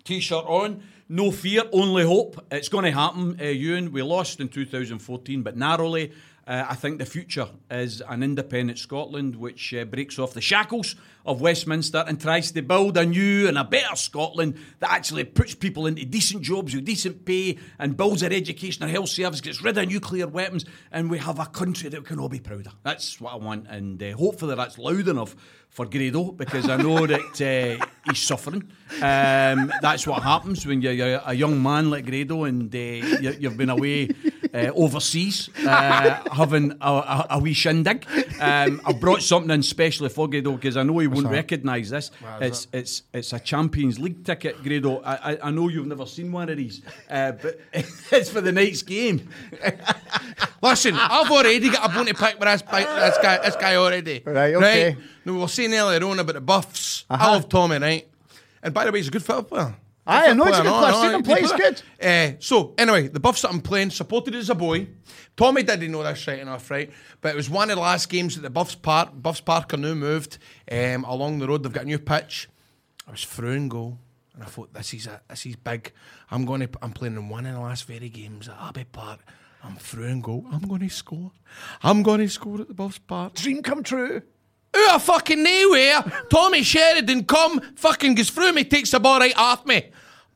[0.03, 0.83] T-shirt on.
[1.09, 2.45] No fear, only hope.
[2.51, 3.91] It's going to happen, uh, Ewan.
[3.91, 6.11] We lost in 2014, but narrowly.
[6.45, 10.95] Uh, I think the future is an independent Scotland which uh, breaks off the shackles
[11.27, 15.53] of Westminster and tries to build a new and a better Scotland that actually puts
[15.53, 19.61] people into decent jobs with decent pay and builds our education, our health service, gets
[19.61, 22.65] rid of nuclear weapons, and we have a country that we can all be proud
[22.65, 22.75] of.
[22.83, 25.35] That's what I want, and uh, hopefully that's loud enough
[25.69, 28.63] for Grado because I know that uh, he's suffering.
[29.01, 33.57] Um, that's what happens when you're, a young man like Grado and uh, you, you've
[33.57, 34.09] been away
[34.53, 38.05] uh, overseas uh, having a, a, a wee shindig.
[38.39, 42.11] Um, I've brought something in specially for Grado because I know he won't recognise this.
[42.41, 45.01] It's it's it's a Champions League ticket, Grado.
[45.01, 48.51] I, I, I know you've never seen one of these, uh, but it's for the
[48.51, 49.29] night's game.
[50.61, 53.37] Listen, I've already got a bone to pick with this, bi- this guy.
[53.43, 54.21] This guy already.
[54.25, 54.97] Right, okay.
[55.25, 57.05] Now we were saying earlier on about the buffs.
[57.09, 57.25] Uh-huh.
[57.25, 58.07] I love Tommy, right?
[58.63, 59.75] And by the way, he's a good football player.
[60.07, 61.11] Aye, I know he's a good No, player.
[61.11, 61.81] no, See play, good.
[62.01, 64.87] Uh, so, anyway, the buffs that I'm playing, supported as a boy.
[65.35, 66.91] Tommy didn't know this right enough, right?
[67.21, 69.09] But it was one of the last games at the Buffs Park.
[69.13, 70.37] Buffs Park are now moved
[70.71, 71.63] um, along the road.
[71.63, 72.47] They've got a new pitch.
[73.07, 73.99] I was through and goal.
[74.33, 75.91] And I thought, this is a, this is big.
[76.31, 79.19] I'm going to, I'm playing in one of the last very games at Abbey Park.
[79.63, 80.45] I'm through and goal.
[80.51, 81.31] I'm going to score.
[81.83, 83.33] I'm going to score at the Buffs Park.
[83.33, 84.21] Dream come true.
[84.75, 89.33] Out of fucking nowhere, Tommy Sheridan come, fucking goes through me, takes the ball right
[89.37, 89.89] off me.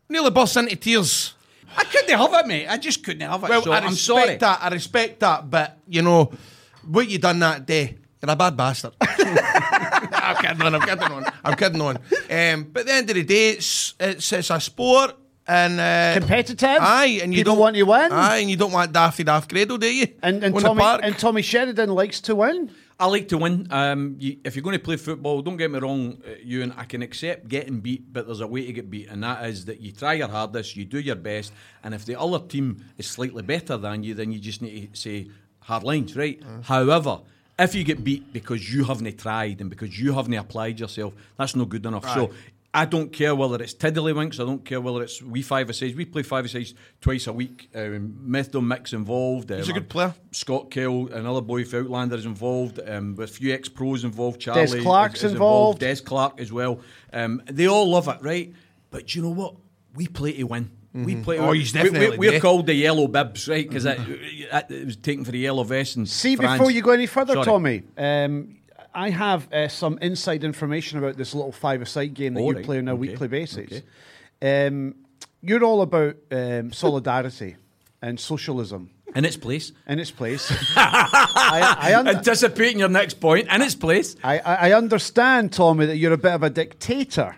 [0.10, 1.34] Nearly burst into tears.
[1.78, 2.68] I couldn't have it, mate.
[2.68, 3.50] I just couldn't have it.
[3.50, 4.38] Well, so I respect sorry.
[4.38, 4.60] that.
[4.62, 6.32] I respect that, but you know
[6.86, 7.98] what you done that day.
[8.22, 8.94] You're a bad bastard.
[9.02, 10.76] I'm kidding on.
[10.76, 11.26] I'm kidding on.
[11.44, 11.98] I'm kidding on.
[12.30, 15.16] Um, but at the end of the day, it's it's, it's a sport.
[15.52, 16.78] And uh, Competitive.
[16.80, 18.10] aye, and you People don't want to win.
[18.10, 20.08] Aye, and you don't want daffy daft Grado, do you?
[20.24, 22.72] And, and On Tommy and Tommy Sheridan likes to win.
[22.98, 23.68] I like to win.
[23.70, 26.72] Um, you, if you're going to play football, don't get me wrong, uh, Ewan.
[26.78, 29.66] I can accept getting beat, but there's a way to get beat, and that is
[29.66, 31.52] that you try your hardest, you do your best,
[31.84, 35.00] and if the other team is slightly better than you, then you just need to
[35.00, 35.28] say
[35.60, 36.42] hard lines, right?
[36.62, 37.20] However,
[37.60, 41.58] if you get beat because you haven't tried and because you haven't applied yourself, that's
[41.58, 42.06] not good enough.
[42.14, 42.32] So.
[42.74, 44.36] I don't care whether it's tiddlywinks.
[44.40, 45.94] I don't care whether it's we five a sides.
[45.94, 47.70] We play five a sides twice a week.
[47.76, 49.50] Um, Method mix involved.
[49.50, 50.14] He's a Um, good player.
[50.32, 54.40] Scott Kell, another boy for Outlanders involved, um, with a few ex pros involved.
[54.40, 55.80] Charlie Des Clark's is, is involved.
[55.80, 56.80] Des Clark as well.
[57.12, 58.54] Um, they all love it, right?
[58.90, 59.56] But do you know what?
[59.94, 60.72] We play to win.
[60.94, 61.38] We play.
[61.38, 61.60] to Oh, win.
[61.60, 62.40] he's We- definitely We, are there.
[62.40, 63.68] called the yellow bibs, right?
[63.68, 64.00] Because it,
[64.70, 65.98] it was taken for the yellow vest.
[65.98, 66.58] And See, France.
[66.58, 67.46] before you go any further, Sorry.
[67.46, 68.56] Tommy, um,
[68.94, 72.66] I have uh, some inside information about this little five-a-side game that All you right,
[72.66, 73.82] play on a okay, weekly basis.
[74.42, 74.68] okay.
[74.68, 74.96] Um,
[75.42, 77.56] you're all about um, solidarity
[78.02, 80.52] and socialism in its place, in its place.
[80.76, 84.16] I, I, un- anticipating your next point, in its place.
[84.24, 87.36] I, I understand, Tommy, that you're a bit of a dictator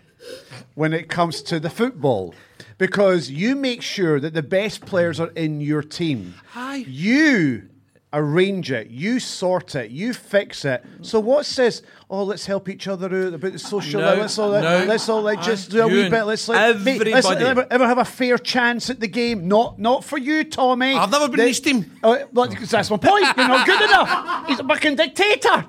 [0.75, 2.33] when it comes to the football
[2.77, 6.35] because you make sure that the best players are in your team.
[6.55, 6.85] Aye.
[6.87, 7.69] You
[8.13, 10.84] arrange it, you sort it, you fix it.
[11.02, 14.52] So what says, oh, let's help each other out about the social, No, let's all,
[14.52, 14.86] no.
[14.88, 17.88] let's all like, just do a wee bit, let's like, mate, let's everybody- ever, ever
[17.88, 19.47] have a fair chance at the game.
[19.47, 20.93] Not not for you, Tommy.
[20.95, 21.91] I've never been in his team.
[22.04, 23.26] Oh, well, that's my point.
[23.36, 24.47] You're not good enough.
[24.47, 25.65] He's a fucking dictator.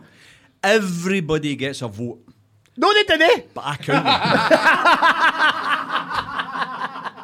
[0.62, 2.20] Everybody gets a vote,
[2.76, 3.22] No, they didn't.
[3.22, 3.40] Eh?
[3.54, 4.14] but I count them.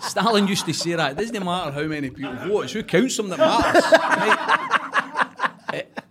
[0.02, 1.12] Stalin used to say that.
[1.12, 3.84] It doesn't matter how many people vote, it's who counts them that matters.
[3.92, 4.79] right?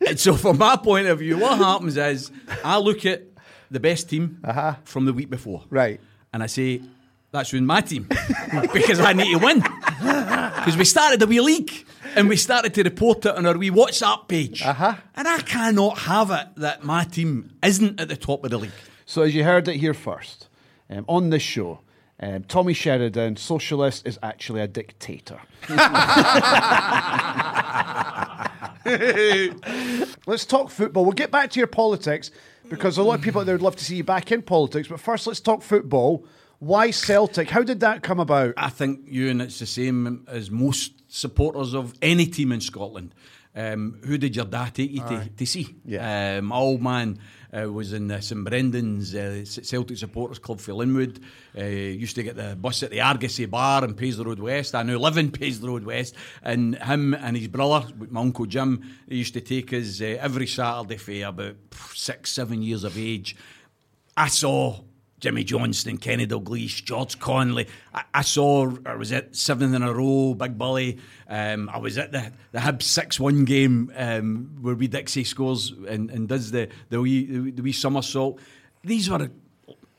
[0.08, 2.32] And so, from my point of view, what happens is
[2.64, 3.24] I look at
[3.72, 4.42] the best team
[4.84, 5.64] from the week before.
[5.70, 6.00] Right.
[6.34, 6.82] And I say,
[7.32, 8.08] that's in my team
[8.74, 9.60] because I need to win.
[9.60, 11.72] Because we started the wee league
[12.16, 14.64] and we started to report it on our wee WhatsApp page.
[14.64, 14.96] Uh-huh.
[15.16, 18.72] And I cannot have it that my team isn't at the top of the league.
[19.06, 20.48] So, as you heard it here first,
[20.90, 21.82] um, on this show,
[22.22, 25.40] Um, Tommy Sheridan, socialist, is actually a dictator.
[30.26, 31.04] let's talk football.
[31.04, 32.32] We'll get back to your politics
[32.70, 34.88] because a lot of people out there would love to see you back in politics.
[34.88, 36.26] But first, let's talk football.
[36.60, 37.50] Why Celtic?
[37.50, 38.54] How did that come about?
[38.58, 43.16] I think you and it's the same as most supporters of any team in Scotland.
[43.56, 45.76] Um, who did your dad take you to, to see?
[45.84, 46.38] Yeah.
[46.38, 47.20] Um, old man
[47.56, 51.20] uh, was in uh, St Brendan's uh, Celtic Supporters Club for Linwood.
[51.58, 54.76] Uh, used to get the bus at the Argosy Bar in Paisley Road West.
[54.76, 56.16] I now live in Paisley Road West.
[56.44, 60.48] And him and his brother, my uncle Jim, they used to take us uh, every
[60.48, 61.56] Saturday for about
[61.94, 63.36] six, seven years of age.
[64.16, 64.82] I saw
[65.20, 67.68] Jimmy Johnstone, Kenny Dalglish, George Connelly.
[67.94, 70.98] I, I saw, I was at seventh in a row, Big Bully.
[71.28, 75.74] Um, I was at the the Hibs six one game um, where we Dixie scores
[75.88, 78.40] and, and does the the wee the wee somersault.
[78.84, 79.30] These were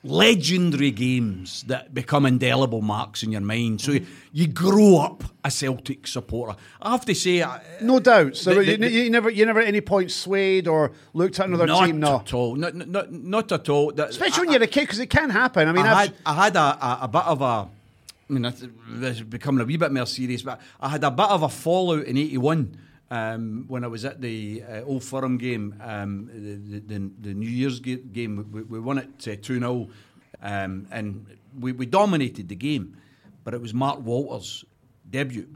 [0.02, 3.80] legendary games that become indelible marks in your mind.
[3.80, 6.56] So you, you grow up a Celtic supporter.
[6.80, 8.36] I have to say, I- No doubt.
[8.36, 11.46] So The- you, the- you never, you never at any point swayed or looked at
[11.48, 12.00] another not team.
[12.00, 12.56] No, at all.
[12.56, 13.92] Not, not, not at all.
[13.92, 15.68] That- especially when you're a kid, because it can happen.
[15.68, 17.44] I mean, I I've, had, I had a, a, a bit of a.
[17.44, 18.42] I mean,
[18.88, 21.48] this is becoming a wee bit more serious, but I had a bit of a
[21.48, 22.76] fallout in '81
[23.10, 27.48] um, when I was at the uh, Old Firm game, um, the, the, the, New
[27.48, 28.48] Year's game.
[28.52, 29.88] We, we won it uh, 2 0,
[30.42, 31.26] um, and
[31.58, 32.96] we, we dominated the game,
[33.42, 34.64] but it was Mark Walters'
[35.08, 35.48] debut,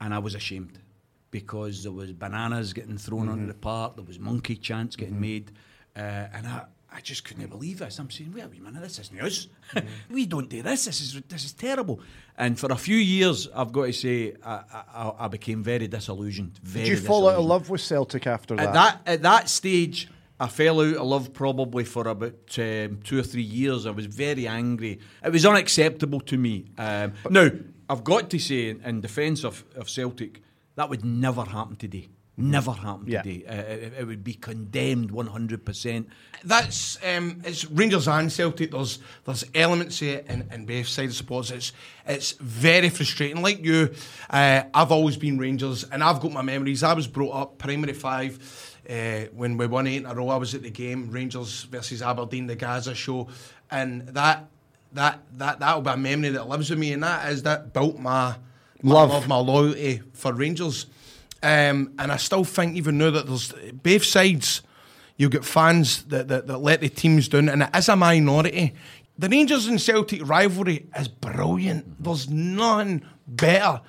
[0.00, 0.78] and I was ashamed
[1.32, 5.50] because there was bananas getting thrown onto the park, there was monkey chants getting made,
[5.96, 6.00] uh,
[6.32, 6.64] and I,
[6.96, 7.98] I just couldn't believe this.
[7.98, 9.48] I'm saying, wait a wee minute, this isn't news.
[10.10, 10.86] we don't do this.
[10.86, 12.00] This is this is terrible.
[12.38, 16.58] And for a few years, I've got to say, I, I, I became very disillusioned.
[16.62, 18.68] Very did you fall out of love with Celtic after that?
[18.68, 20.08] At that at that stage,
[20.40, 23.84] I fell out of love probably for about um, two or three years.
[23.84, 24.98] I was very angry.
[25.22, 26.64] It was unacceptable to me.
[26.78, 27.50] Um, now,
[27.90, 30.40] I've got to say, in, in defence of, of Celtic,
[30.76, 32.08] that would never happen today.
[32.38, 33.22] Never happen Yeah.
[33.22, 33.46] today.
[33.46, 36.08] Uh, it, it would be condemned one hundred percent.
[36.44, 38.72] That's um, it's Rangers and Celtic.
[38.72, 41.50] There's there's elements it in, in both sides of supporters.
[41.50, 41.72] It's
[42.06, 43.40] it's very frustrating.
[43.40, 43.90] Like you,
[44.28, 46.82] uh, I've always been Rangers, and I've got my memories.
[46.82, 48.38] I was brought up primary five
[48.90, 50.28] uh, when we won eight in a row.
[50.28, 53.28] I was at the game Rangers versus Aberdeen, the Gazza show,
[53.70, 54.44] and that
[54.92, 57.98] that that that'll be a memory that lives with me, and that is that built
[57.98, 58.36] my
[58.82, 59.08] my Love.
[59.10, 60.84] love, my loyalty for Rangers.
[61.46, 64.62] Um, and I still think even now that there's both sides,
[65.16, 68.74] you get fans that, that, that let the teams down, and it is a minority.
[69.16, 72.02] The Rangers and Celtic rivalry is brilliant.
[72.02, 73.80] There's nothing better.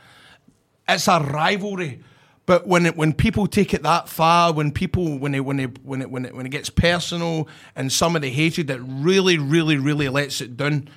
[0.88, 2.04] It's a rivalry.
[2.46, 5.84] But when it, when people take it that far, when people when it when it
[5.84, 9.40] when it when it when it gets personal, and some of the hatred that really
[9.40, 10.90] really really lets it down,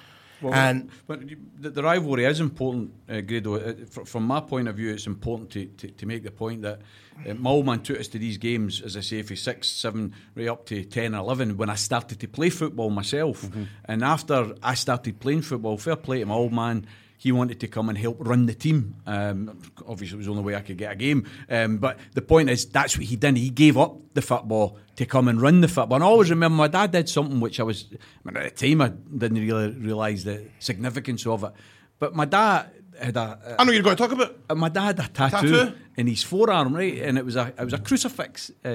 [0.43, 1.21] and But
[1.59, 3.57] the, the rivalry is important, uh, Grado.
[3.57, 6.63] Uh, fr- from my point of view, it's important to, to, to make the point
[6.63, 6.81] that
[7.29, 10.15] uh, my old man took us to these games, as I say, for six, seven,
[10.35, 13.45] right up to 10, 11, when I started to play football myself.
[13.85, 16.87] And after I started playing football, fair play to my old man,
[17.21, 18.97] he wanted to come and help run the team.
[19.05, 21.27] Um, obviously, it was the only way I could get a game.
[21.51, 23.37] Um, but the point is, that's what he did.
[23.37, 25.97] He gave up the football to come and run the football.
[25.97, 27.97] And I always remember my dad did something which I was, I
[28.31, 31.53] mean, at the time, I didn't really realise the significance of it.
[31.99, 33.57] But my dad had a.
[33.59, 34.39] I know you're going to talk about.
[34.49, 35.75] uh, my dad had a tattoo, Tattoo?
[35.99, 38.73] in his forearm, right, and it was a it was a crucifix, uh, uh,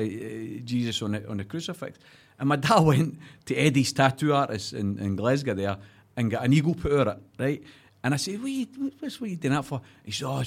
[0.64, 1.98] Jesus on the on the crucifix,
[2.38, 5.78] and my dad went to Eddie's tattoo artist in, in Glasgow there
[6.16, 7.64] and got an eagle put over it, right,
[8.06, 8.68] and I said, what, you,
[9.00, 9.82] what's what you doing that for?
[10.04, 10.44] He said, oh,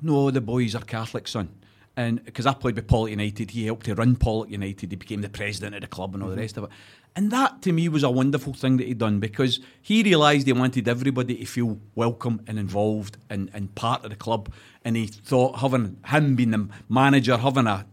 [0.00, 1.48] no, the boys are Catholic, son.
[1.96, 4.92] And because I played with Pollok United, he helped to run Pollok United.
[4.92, 6.42] He became the president of the club and all the mm-hmm.
[6.42, 6.70] rest of it.
[7.16, 10.52] And that to me was a wonderful thing that he'd done because he realised he
[10.52, 14.52] wanted everybody to feel welcome and involved and, and part of the club.
[14.84, 17.86] And he thought having him being the manager, having a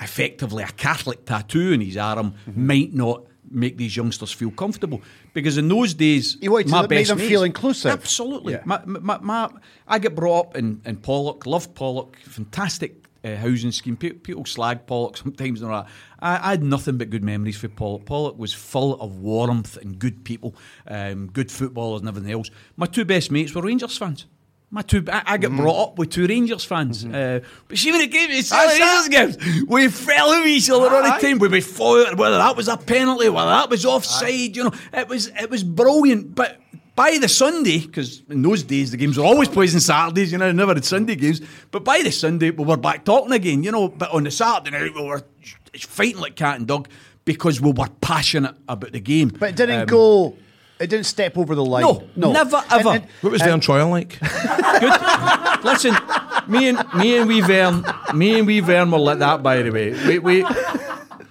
[0.00, 2.66] effectively a Catholic tattoo in his arm mm-hmm.
[2.66, 5.00] might not make these youngsters feel comfortable.
[5.34, 7.92] Because in those days, You wanted to my make them mates- feel inclusive.
[7.92, 8.54] Absolutely.
[8.54, 8.62] Yeah.
[8.64, 9.50] My, my, my,
[9.86, 13.96] I get brought up in, in Pollok, loved Pollok, fantastic uh, housing scheme.
[13.96, 15.90] Pe- People slag Pollok sometimes and all that.
[16.20, 18.04] I, I had nothing but good memories for Pollok.
[18.04, 20.54] Pollok was full of warmth and good people,
[20.86, 22.50] um, good footballers and everything else.
[22.76, 24.26] My two best mates were Rangers fans.
[24.74, 25.60] My two, I, I get Mm-hmm.
[25.60, 27.04] brought up with two Rangers fans.
[27.04, 31.02] Uh, but see when it came to Rangers games, we fell with each other all
[31.02, 31.38] the time.
[31.38, 34.56] We would fought whether that was a penalty, whether that was offside.
[34.56, 36.34] You know, it was it was brilliant.
[36.34, 36.58] But
[36.96, 40.38] by the Sunday, because in those days the games were always played on Saturdays, you
[40.38, 41.42] know, never had Sunday games.
[41.70, 43.88] But by the Sunday we were back talking again, you know.
[43.88, 45.22] But on the Saturday night we were
[45.80, 46.88] fighting like cat and dog
[47.26, 49.28] because we were passionate about the game.
[49.28, 50.36] But it didn't Um, go.
[50.82, 51.82] It didn't step over the line.
[52.16, 53.04] No, never, ever.
[53.20, 54.18] What was Vern Troyer like?
[54.80, 55.64] Good.
[55.64, 55.94] Listen,
[56.48, 59.42] me and me and Wee Vern, me and Wee Vern were like that.
[59.44, 60.46] By the way, we, we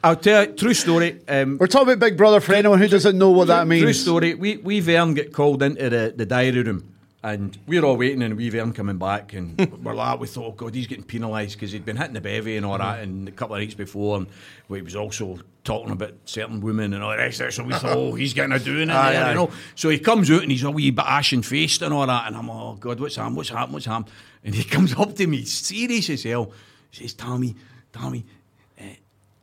[0.03, 1.19] I'll tell you, true story.
[1.27, 3.83] Um, We're talking about Big Brother for anyone who doesn't know what that means.
[3.83, 4.35] True story.
[4.35, 6.90] We we Vern get called into the, the diary room.
[7.23, 10.51] And we're all waiting, and we Vern coming back, and we're like, we thought, oh
[10.53, 13.31] God, he's getting penalised because he'd been hitting the bevy and all that, and a
[13.31, 14.27] couple of nights before, and
[14.69, 17.51] he was also talking about certain women and all the rest of it.
[17.51, 19.29] So we thought, oh, he's getting a doing in Aye, there, aye.
[19.29, 19.51] you know.
[19.75, 22.35] So he comes out and he's a wee bit ashen faced and all that, and
[22.35, 23.35] I'm, oh God, what's happened?
[23.35, 23.73] What's happened?
[23.73, 24.11] What's happened?
[24.43, 26.51] And he comes up to me, serious as hell,
[26.89, 27.55] he says, Tommy,
[27.93, 28.25] Tommy,
[28.79, 28.95] eh,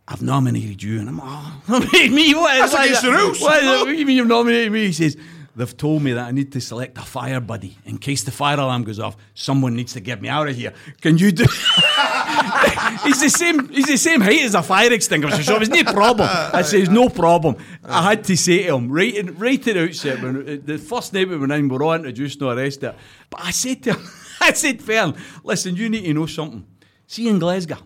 [0.09, 0.99] I've nominated you.
[0.99, 2.35] And I'm, oh, nominated me?
[2.35, 3.41] What is That's what against the rules.
[3.41, 3.67] What it?
[3.67, 4.87] What do you mean you've nominated me?
[4.87, 5.17] He says,
[5.59, 7.77] they've told me that I need to select a fire buddy.
[7.85, 10.73] In case the fire alarm goes off, someone needs to get me out of here.
[11.01, 11.45] Can you do...
[13.05, 16.29] he's the same he's the same height as a fire extinguisher, so it's no problem.
[16.31, 17.57] I says, no problem.
[17.85, 20.79] I had to say to him, right, in, right at the outset, when uh, the
[20.79, 22.81] first night we went in, we're all introduced of it.
[22.81, 22.97] But
[23.41, 24.09] I said to him,
[24.41, 26.67] I said, Vern, listen, you need to know something.
[27.07, 27.79] See in Glasgow,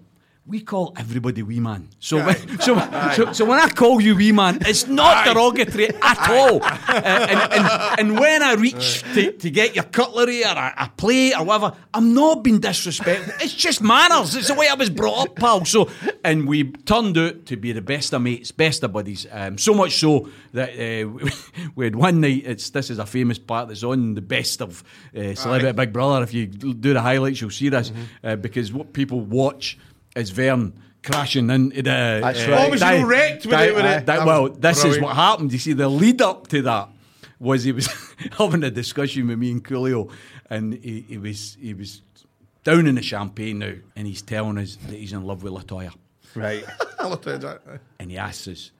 [0.44, 1.88] we call everybody wee man.
[2.00, 2.74] So, when, so,
[3.14, 6.60] so, so when I call you wee man, it's not derogatory at all.
[6.62, 10.92] Uh, and, and, and when I reach to, to get your cutlery or a, a
[10.96, 13.34] plate or whatever, I'm not being disrespectful.
[13.40, 14.34] It's just manners.
[14.34, 15.64] It's the way I was brought up, pal.
[15.64, 15.88] So,
[16.24, 19.28] and we turned out to be the best of mates, best of buddies.
[19.30, 21.28] Um, so much so that uh,
[21.76, 22.42] we had one night.
[22.46, 24.82] It's this is a famous part that's on the best of
[25.16, 26.24] uh, Celebrity Big Brother.
[26.24, 27.92] If you do the highlights, you'll see this
[28.24, 29.78] uh, because what people watch
[30.16, 30.72] is Vern
[31.02, 31.82] crashing into the.
[32.22, 32.66] That's uh, right.
[32.66, 34.06] Oh, was di- wrecked with di- it, with uh, it?
[34.06, 35.52] di- well, was this is what happened.
[35.52, 36.88] You see, the lead up to that
[37.38, 37.88] was he was
[38.38, 40.10] having a discussion with me and Coolio,
[40.50, 42.02] and he, he was he was
[42.64, 45.92] down in the champagne now, and he's telling us that he's in love with Latoya,
[46.34, 46.64] Right.
[46.98, 47.62] I looked at that.
[47.98, 48.70] and he asks us.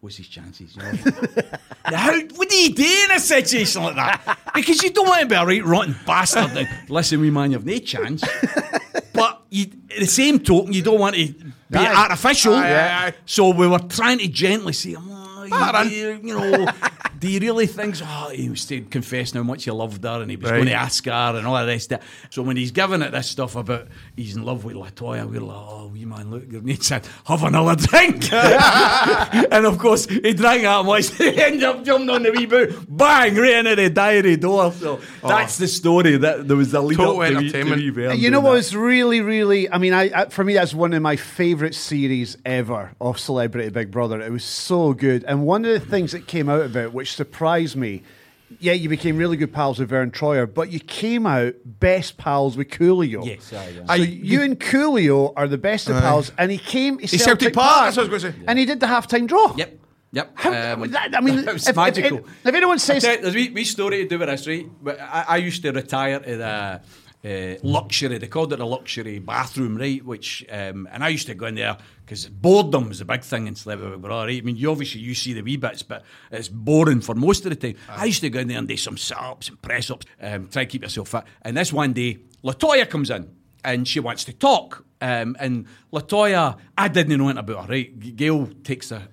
[0.00, 0.76] What's his chances?
[0.76, 0.92] You know?
[1.90, 4.38] now, how, what do you do in a situation like that?
[4.54, 6.54] Because you don't want to be a right rotten bastard.
[6.54, 8.22] Now, Listen, we man, you've no chance.
[9.16, 11.94] But you, at the same token, you don't want to be Aye.
[11.94, 12.54] artificial.
[12.54, 13.14] Aye, aye, aye.
[13.24, 16.66] So we were trying to gently say, you, you know,
[17.18, 17.96] do you really think?
[18.02, 20.58] Oh, he was to confess how much he loved her and he was Right.
[20.58, 22.06] going to ask her and all the rest of it.
[22.30, 25.56] So when he's giving it this stuff about he's in love with Latoya, we're like,
[25.56, 28.32] oh, wee man, look, your mate said, have another drink.
[28.32, 32.74] and of course, he drank that much, he ended up jumping on the wee boot,
[32.88, 34.72] bang, right into the diary door.
[34.72, 35.28] So oh.
[35.28, 36.16] that's the story.
[36.16, 37.96] That There was the lead Total up to wee, to entertainment.
[37.96, 38.56] wee You know what that.
[38.56, 39.70] was really, really?
[39.70, 43.70] I mean, I, I for me that's one of my favourite series ever of Celebrity
[43.70, 44.20] Big Brother.
[44.20, 47.05] It was so good, and one of the things that came out of it, which
[47.12, 48.02] surprised me,
[48.60, 52.56] yeah, you became really good pals with Vern Troyer, but you came out best pals
[52.56, 53.26] with Coolio.
[53.26, 53.86] Yes, aye, yeah.
[53.86, 57.54] So you and Coolio are the best of pals, and he came to Celtic Celtic,
[57.54, 58.44] Park, Park, that's what I was gonna say.
[58.46, 59.54] and he did the halftime draw.
[59.56, 59.80] Yep.
[60.12, 60.30] Yep.
[60.36, 62.18] How, Um, that, I mean, it was if, if- magical.
[62.18, 64.46] If, if anyone says I'll you, There's a wee, wee story to do with this,
[64.46, 64.66] right?
[64.80, 66.80] But I, I used to retire to the
[67.24, 70.04] uh, luxury, they called it a luxury bathroom, right?
[70.04, 73.46] Which, um, and I used to go in there because boredom was a big thing
[73.46, 74.38] in Celebrity right?
[74.38, 77.50] I mean, you obviously you see the wee bits, but it's boring for most of
[77.50, 77.80] the time.
[77.88, 80.48] I used to go in there and do some sit ups and press ups, um,
[80.48, 81.24] try to keep yourself fit.
[81.42, 83.34] And this one day, Latoya comes in
[83.66, 84.84] and she wants to talk.
[85.02, 88.16] Um, and Latoya, I didn't know anything about her, right?
[88.16, 89.06] Gail takes a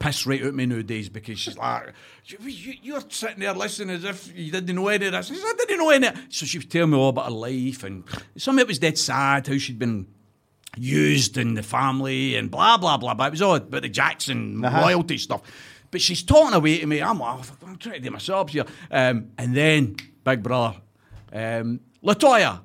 [0.00, 1.92] piss right out of me nowadays because she's like,
[2.26, 5.30] you, you're sitting there listening as if you didn't know any of this.
[5.30, 6.16] I said, I didn't know any of.
[6.30, 8.02] So she was telling me all about her life and
[8.36, 10.08] some of it was dead sad, how she'd been
[10.76, 13.26] used in the family and blah, blah, blah, blah.
[13.26, 15.42] It was all about the Jackson loyalty stuff.
[15.90, 17.00] But she's talking away to me.
[17.00, 18.64] I'm like, "Oh, I'm trying to do my subs here.
[18.90, 20.76] Um, and then, Big Brother,
[21.32, 22.60] um, Latoya,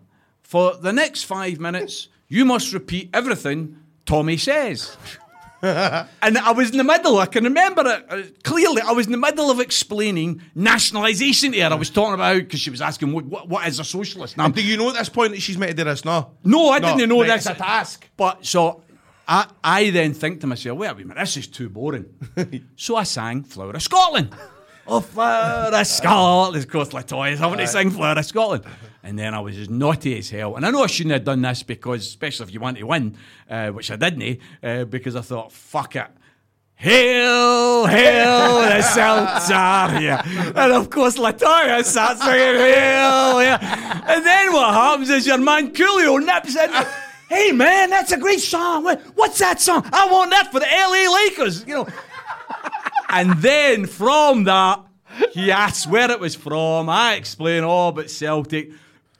[0.53, 4.95] for the next five minutes, you must repeat everything Tommy says.
[5.63, 8.83] and I was in the middle, I can remember it uh, clearly.
[8.83, 11.71] I was in the middle of explaining nationalisation to her.
[11.71, 14.37] I was talking about because she was asking, what, what, what is a socialist?
[14.37, 16.05] Now, And do you know at this point that she's meant to do this?
[16.05, 16.33] No.
[16.43, 17.47] no, I didn't know right, this.
[17.47, 18.07] It's a task.
[18.15, 18.83] But so
[19.27, 22.05] I, I then think to myself, wait a minute, this is too boring.
[22.75, 24.29] so I sang Flower of Scotland.
[24.85, 26.61] Oh, Flower of Scotland.
[26.61, 28.65] Of course, Latoya's having to sing Flower of Scotland.
[29.01, 30.55] And then I was as naughty as hell.
[30.55, 33.17] And I know I shouldn't have done this because, especially if you want to win,
[33.49, 36.07] uh, which I didn't, uh, because I thought, fuck it.
[36.75, 40.21] Hail, hail, the Celts are here.
[40.25, 43.57] And of course, Latoya starts singing, hail, hail.
[43.61, 46.69] And then what happens is your man Coolio nips in.
[47.29, 48.83] Hey man, that's a great song.
[49.15, 49.87] What's that song?
[49.93, 51.65] I want that for the LA Lakers.
[51.65, 51.87] You know.
[53.15, 54.83] And then from that,
[55.33, 56.89] he asks where it was from.
[56.89, 58.71] I explain all about Celtic.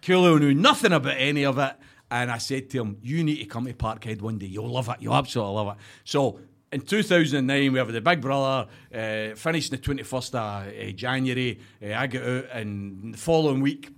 [0.02, 1.76] Coolio knew nothing about any of it.
[2.10, 4.48] And I said to him, You need to come to Parkhead one day.
[4.48, 4.96] You'll love it.
[5.00, 5.84] You'll absolutely love it.
[6.06, 6.40] So
[6.72, 11.60] in 2009, we have the Big Brother, uh, finished the 21st of uh, January.
[11.80, 13.92] Uh, I get out, and the following week,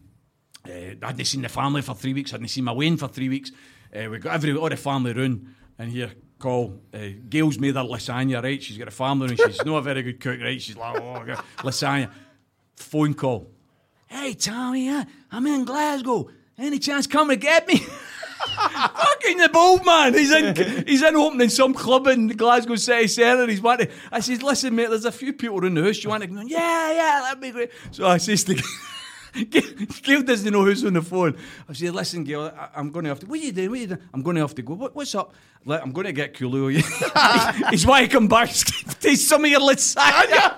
[0.68, 2.34] uh, I hadn't seen the family for three weeks.
[2.34, 3.54] I hadn't seen my Wayne for three weeks.
[3.96, 6.80] Uh, we got every all the family round, and here call.
[6.94, 8.62] Uh, Gail's made her lasagna, right?
[8.62, 10.62] She's got a family, and she's not a very good cook, right?
[10.62, 12.12] She's like, oh, God, lasagna.
[12.76, 13.50] Phone call.
[14.08, 14.90] Hey Tommy,
[15.32, 16.30] I'm in Glasgow.
[16.58, 17.78] Any chance come to get me?
[18.46, 20.14] Fucking the bold man.
[20.14, 23.48] He's in he's in opening some club in Glasgow City Centre.
[23.48, 23.90] He's wanting.
[24.12, 26.04] I says, listen, mate, there's a few people in the house.
[26.04, 26.42] You want to go?
[26.42, 27.72] Yeah, yeah, that'd be great.
[27.92, 28.56] So I says to
[29.36, 31.36] Gail doesn't know who's on the phone.
[31.68, 33.26] I said, listen, Gail, I, I'm going to have to.
[33.26, 33.70] What are you doing?
[33.70, 34.02] What are you doing?
[34.14, 34.74] I'm going to have to go.
[34.74, 35.34] What, what's up?
[35.66, 37.70] Like, I'm going to get Coolio.
[37.70, 38.50] he's why I come back.
[38.50, 40.54] Taste some of your lasagna.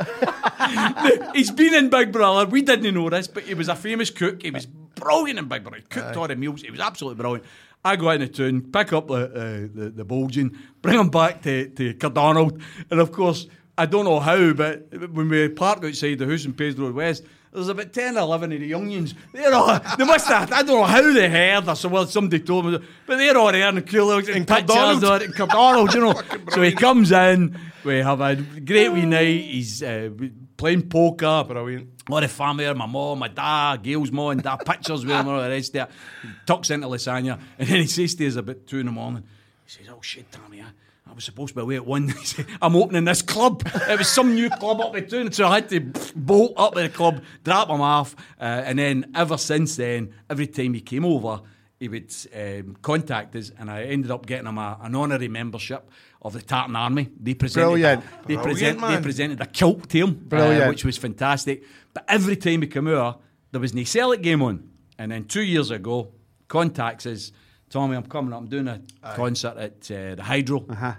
[1.36, 2.50] he's been in Big Brother.
[2.50, 4.44] We didn't know this, but he was a famous cook.
[4.44, 5.78] He was brilliant in Big Brother.
[5.78, 6.62] He cooked all the meals.
[6.62, 7.46] He was absolutely brilliant.
[7.86, 11.10] I go out in the town, pick up the, uh, the, the Bulging, bring him
[11.10, 12.62] back to, to Cardonald.
[12.92, 13.48] And of course,
[13.78, 17.24] I don't know how, but when we park outside the house in Page Road West,
[17.58, 19.16] there's about 10 or 11 of the youngians.
[19.34, 22.44] They're all, they must have, I don't know how they heard or so, well, somebody
[22.44, 26.22] told me, but they're all there and cool and pictures in Cardonald, you know.
[26.50, 30.10] so he comes in, we have a great wee night, he's uh,
[30.56, 31.44] playing poker.
[31.48, 31.90] Brilliant.
[32.10, 35.22] All the family there, my mom, my dad, Gail's mom, and dad, pictures with him
[35.22, 35.96] and all the rest of it.
[36.22, 39.24] He tucks into lasagna, and then he says to us about two in the morning,
[39.66, 40.68] he says, Oh shit, Tommy, I,
[41.10, 42.10] I was supposed to be away at one.
[42.20, 43.64] He said, I'm opening this club.
[43.66, 45.80] It was some new club up in town, so I had to
[46.16, 50.48] bolt up at the club, drop him off, uh, and then ever since then, every
[50.48, 51.42] time he came over,
[51.80, 55.90] he would um, contact us, and I ended up getting him a, an honorary membership
[56.22, 57.10] of the Tartan Army.
[57.20, 58.04] They presented, Brilliant.
[58.26, 60.70] They, Brilliant, present, they presented a kilt to him, uh, Brilliant.
[60.70, 61.64] which was fantastic.
[61.94, 63.18] But every time he came over,
[63.52, 64.70] there was an Celtic game on.
[64.98, 66.12] And then two years ago,
[66.48, 67.32] contacts us,
[67.70, 68.82] Tommy, I'm coming up, I'm doing a
[69.16, 70.66] concert at uh, the Hydro.
[70.70, 70.94] Uh-huh.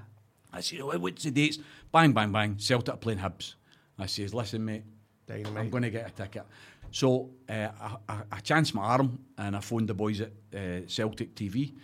[0.52, 1.58] I said, oh, what's the dates?
[1.90, 3.54] Bang, bang, bang, Celtic are playing Hibs.
[3.98, 4.82] I says, listen, mate,
[5.26, 5.56] Dynamite.
[5.56, 6.44] I'm going to get a ticket.
[6.90, 10.86] So uh, I, I, I chanced my arm and I phoned the boys at uh,
[10.86, 11.74] Celtic TV.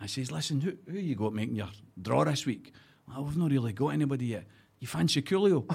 [0.00, 1.68] I says, listen, who, who you got making your
[2.00, 2.72] draw this week?
[3.08, 4.44] Well, we've not really got anybody yet.
[4.78, 5.64] You fancy Coolio?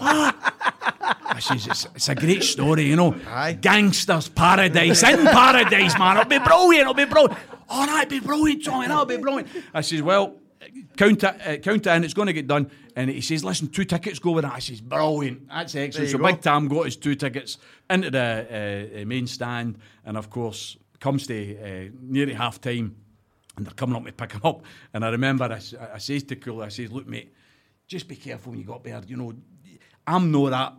[0.00, 3.14] I says, it's, it's a great story, you know.
[3.28, 3.58] Aye.
[3.60, 6.18] Gangsta's Paradise, in paradise, man.
[6.18, 7.38] It'll be brilliant, it'll be brilliant.
[7.68, 9.48] All right, be brilliant, Tommy, that'll be brilliant.
[9.74, 10.36] I says, well,
[10.96, 12.70] count it, uh, count it in, it's going to get done.
[12.94, 14.54] And he says, listen, two tickets go with that.
[14.54, 16.10] I says, brilliant, that's excellent.
[16.10, 16.26] So go.
[16.26, 17.58] Big Tam got his two tickets
[17.90, 19.78] into the uh, uh, main stand.
[20.04, 22.96] And of course, comes to uh, nearly half time
[23.56, 24.62] and they're coming up to pick him up.
[24.92, 27.34] And I remember I says to Cool, I says, look, mate,
[27.86, 29.00] just be careful when you got there.
[29.06, 29.32] You know,
[30.06, 30.74] I'm not that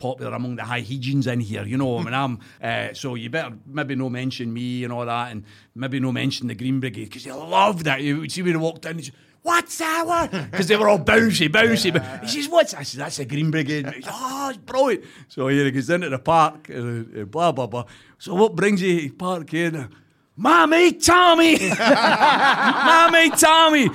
[0.00, 1.98] popular among the high Hegians in here, you know.
[1.98, 5.44] I mean, I'm, uh, so you better maybe no mention me and all that, and
[5.74, 8.02] maybe no mention the Green Brigade, because they love that.
[8.02, 10.48] You would see when walked in, said, What's that one?
[10.50, 11.92] Because they were all bouncy, bouncy.
[11.92, 12.80] But he says, What's that?
[12.80, 13.86] I said, That's the Green Brigade.
[13.86, 15.04] Says, oh, it's brilliant.
[15.28, 17.84] So here he goes into the park, uh, uh, blah, blah, blah.
[18.18, 19.90] So what brings you to Parkhead?
[20.36, 21.58] Mommy, Tommy!
[21.78, 23.90] Mommy, Tommy!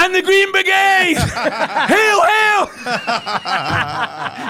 [0.00, 1.16] And the Green Brigade!
[1.18, 2.68] hail, hail!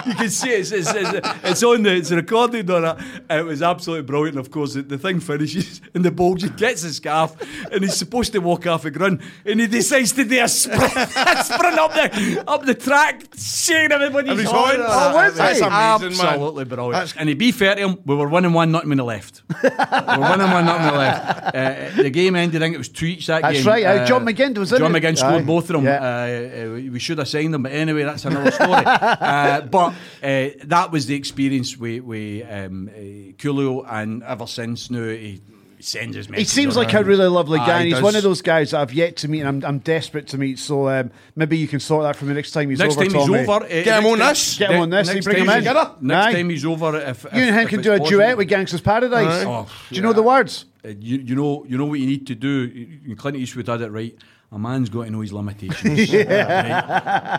[0.07, 3.05] you can see it, it's, it's, it's, it's on the, it's recorded on it.
[3.31, 4.37] Uh, it was absolutely brilliant.
[4.37, 7.35] And of course, the, the thing finishes, and the Bulgy gets the scarf,
[7.73, 10.83] and he's supposed to walk off a run, and he decides to do a sprint,
[10.97, 14.77] a sprint up the up the track, shaking everybody's Everybody's horn.
[14.77, 14.87] horn.
[14.89, 15.65] Oh, was That's he?
[15.65, 16.27] Amazing, man.
[16.27, 16.93] absolutely brilliant.
[16.93, 19.05] That's- and to be fair to him, we were one and one, nothing on the
[19.05, 19.43] left.
[19.63, 21.55] we were winning one, nothing on the left.
[21.55, 23.67] Uh, the game ended, I think it was two each that That's game.
[23.67, 24.05] right, aye.
[24.05, 25.03] John uh, McGinn was in John it.
[25.03, 25.47] McGinn scored Aye.
[25.47, 25.85] both of them.
[25.85, 26.01] Yeah.
[26.03, 28.71] Uh, uh, we we should have signed them, but anyway, that's another story.
[28.85, 32.99] uh, but uh, that was the experience with, with um, uh,
[33.39, 35.41] Coolio, and ever since now he
[35.81, 36.53] sends his He messages.
[36.53, 37.73] seems on like a really lovely Aye, guy.
[37.75, 38.03] and he he's does.
[38.03, 40.59] one of those guys that I've yet to meet, and I'm, I'm desperate to meet.
[40.59, 43.05] So um, maybe you can sort that for me next time he's Next over.
[43.05, 43.39] time Tommy.
[43.39, 44.59] he's over, uh, Get him on this.
[44.59, 46.07] Get him on this, Next you bring time him he's- in.
[46.09, 46.33] Next Aye.
[46.33, 48.19] time he's over, if, if You and him if can do a possible.
[48.19, 49.45] duet with Gangsta's Paradise.
[49.47, 50.65] Oh, do you know the words?
[50.85, 53.15] Uh, you, you know you know what you need to do.
[53.17, 54.17] Clint Eastwood had it right.
[54.51, 56.11] A man's got to know his limitations.
[56.13, 56.27] Right?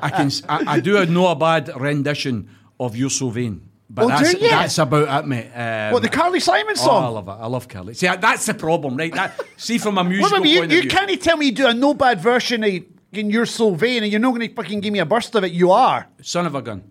[0.03, 0.31] I can.
[0.47, 2.49] I, I do know a bad rendition
[2.79, 5.49] of "You're So Vain," but Oh, that's, that's about it, mate.
[5.53, 7.31] Um, What the Carly Simon Oh, I love it.
[7.31, 7.95] I love Carly.
[7.95, 9.13] See, that's the problem, right?
[9.13, 10.59] That, see, from a musical you?
[10.59, 10.81] point You of view.
[10.81, 12.71] You can't tell me you do a no bad version of
[13.11, 15.51] You're So Vain, and you're not going to fucking give me a burst of it.
[15.51, 16.07] You are.
[16.21, 16.83] Son of a gun.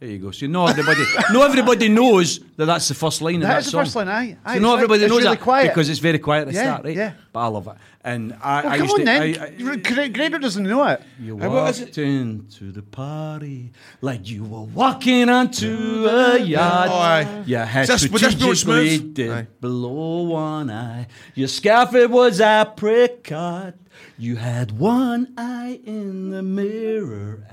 [0.00, 0.30] There you go.
[0.30, 3.36] See, no everybody, no everybody knows that that's the first line.
[3.36, 3.84] of That that is the song.
[3.84, 4.36] first line, aye.
[4.44, 5.68] Aye, So not everybody knows really that quiet.
[5.68, 6.96] because it's very quiet at the Yeah, start, right?
[6.96, 7.12] yeah.
[7.32, 7.74] But I love it,
[8.04, 9.04] and I, Well, I come used on to.
[9.04, 9.22] then.
[9.98, 11.02] I, I, Grado doesn't know it.
[11.20, 16.88] You Hey, what is walked into the party like you were walking onto a yacht.
[16.90, 17.42] Oh, aye.
[17.44, 21.08] You had Just- would this be strategically did below one eye.
[21.34, 23.74] Your scarf it was apricot.
[24.16, 27.44] You had one eye in the mirror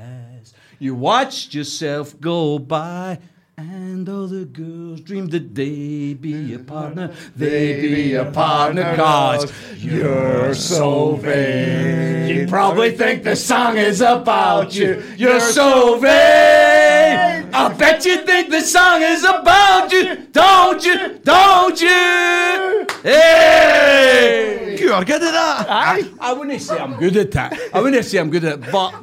[0.79, 3.19] you watched yourself go by.
[3.57, 10.53] And other girls dreamed that they'd be your partner, they'd be your partner, cause you're
[10.53, 12.27] so vain.
[12.27, 15.01] You probably think the song is about you.
[15.15, 17.49] You're so vain.
[17.53, 21.19] I bet you think the song is about you, don't you?
[21.23, 22.85] Don't you?
[23.03, 24.75] Hey!
[24.77, 25.67] You are good at that.
[25.69, 27.57] I, I wouldn't say I'm good at that.
[27.73, 28.93] I wouldn't say I'm good at it, but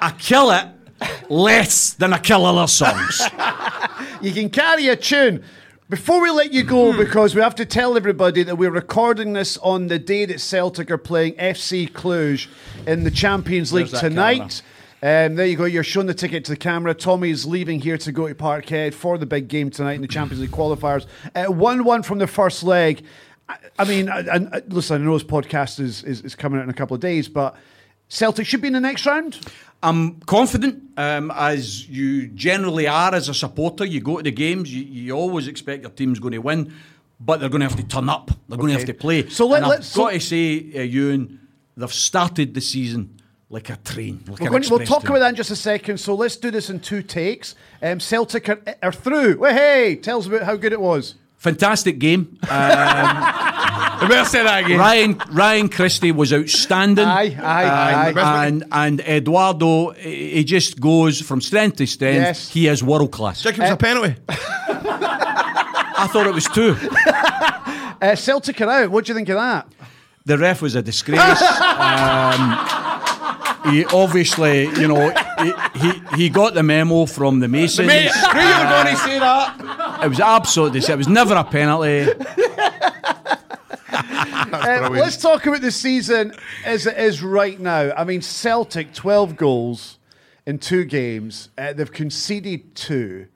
[0.00, 0.66] I kill it
[1.30, 3.20] less than I kill other songs.
[4.22, 5.42] You can carry a tune.
[5.88, 6.68] Before we let you Hmm.
[6.68, 10.40] go, because we have to tell everybody that we're recording this on the day that
[10.40, 12.46] Celtic are playing FC Cluj
[12.86, 14.60] in the Champions League There's tonight.
[15.02, 15.64] Um, there you go.
[15.64, 16.92] You're showing the ticket to the camera.
[16.92, 20.06] Tommy is leaving here to go to Parkhead for the big game tonight in the
[20.08, 21.06] Champions League qualifiers.
[21.34, 23.02] Uh, One-one from the first leg.
[23.48, 25.00] I, I mean, I, I, listen.
[25.00, 27.56] I know this podcast is, is is coming out in a couple of days, but
[28.10, 29.38] Celtic should be in the next round.
[29.82, 33.86] I'm confident, um, as you generally are as a supporter.
[33.86, 36.74] You go to the games, you, you always expect your team's going to win,
[37.18, 38.30] but they're going to have to turn up.
[38.48, 39.28] They're going to have to play.
[39.30, 41.40] So let- and I've let's- so- got to say, uh, Ewan,
[41.76, 43.16] they've started the season
[43.48, 44.22] like a train.
[44.26, 45.12] Like we're going, we'll talk train.
[45.12, 45.98] about that in just a second.
[45.98, 47.54] So let's do this in two takes.
[47.80, 49.38] Um, Celtic are, are through.
[49.38, 51.14] Well, hey, tell us about how good it was.
[51.40, 52.38] Fantastic game.
[52.42, 54.78] Um, I better say that again.
[54.78, 57.06] Ryan Ryan Christie was outstanding.
[57.06, 58.46] Aye, aye, Um, aye.
[58.46, 62.14] And and Edouard, he he just goes from strength to strength.
[62.22, 62.48] Yes.
[62.50, 63.42] He is world class.
[63.42, 64.14] Think it was a penalty.
[64.28, 66.76] I thought it was two.
[68.00, 68.90] Uh, Celtic are out.
[68.90, 69.66] What do you think of that?
[70.26, 71.20] The ref was a disgrace.
[71.20, 72.58] um,
[73.72, 75.10] he obviously, you know,
[75.42, 77.88] he, he, he got the memo from the Masons.
[77.88, 79.56] Mate, knew you were going to say that.
[80.02, 80.80] It was absolutely.
[80.80, 82.08] It was never a penalty.
[84.52, 86.32] Uh, let's talk about the season
[86.64, 87.92] as it is right now.
[87.96, 89.98] I mean, Celtic, 12 goals
[90.46, 91.50] in two games.
[91.56, 93.28] Uh, they've conceded two.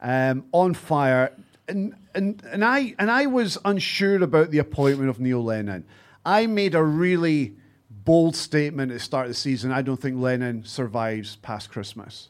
[0.00, 1.32] Um, on fire.
[1.66, 5.84] And, and, and, I, and I was unsure about the appointment of Neil Lennon.
[6.24, 7.54] I made a really
[7.90, 9.72] bold statement at the start of the season.
[9.72, 12.28] I don't think Lennon survives past Christmas.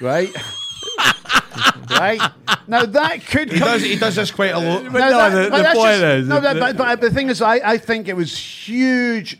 [0.00, 0.30] Right?
[1.90, 2.20] right?
[2.66, 3.82] Now, that could He come- does.
[3.82, 4.84] He does this quite a lot.
[4.84, 7.54] no, no, the- the that's point is- no, that, but, but the thing is, I,
[7.56, 9.38] I think it was huge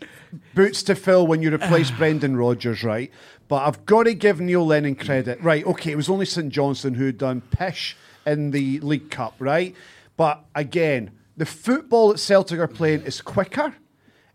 [0.53, 3.11] boots to fill when you replace Brendan Rodgers, right?
[3.47, 5.65] But I've got to give Neil Lennon credit, right?
[5.65, 7.95] Okay, it was only St Johnstone who had done pish
[8.25, 9.75] in the League Cup, right?
[10.17, 13.75] But again, the football that Celtic are playing is quicker,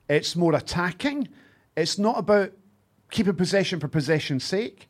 [0.08, 1.28] it's more attacking,
[1.76, 2.52] it's not about
[3.10, 4.87] keeping possession for possession's sake.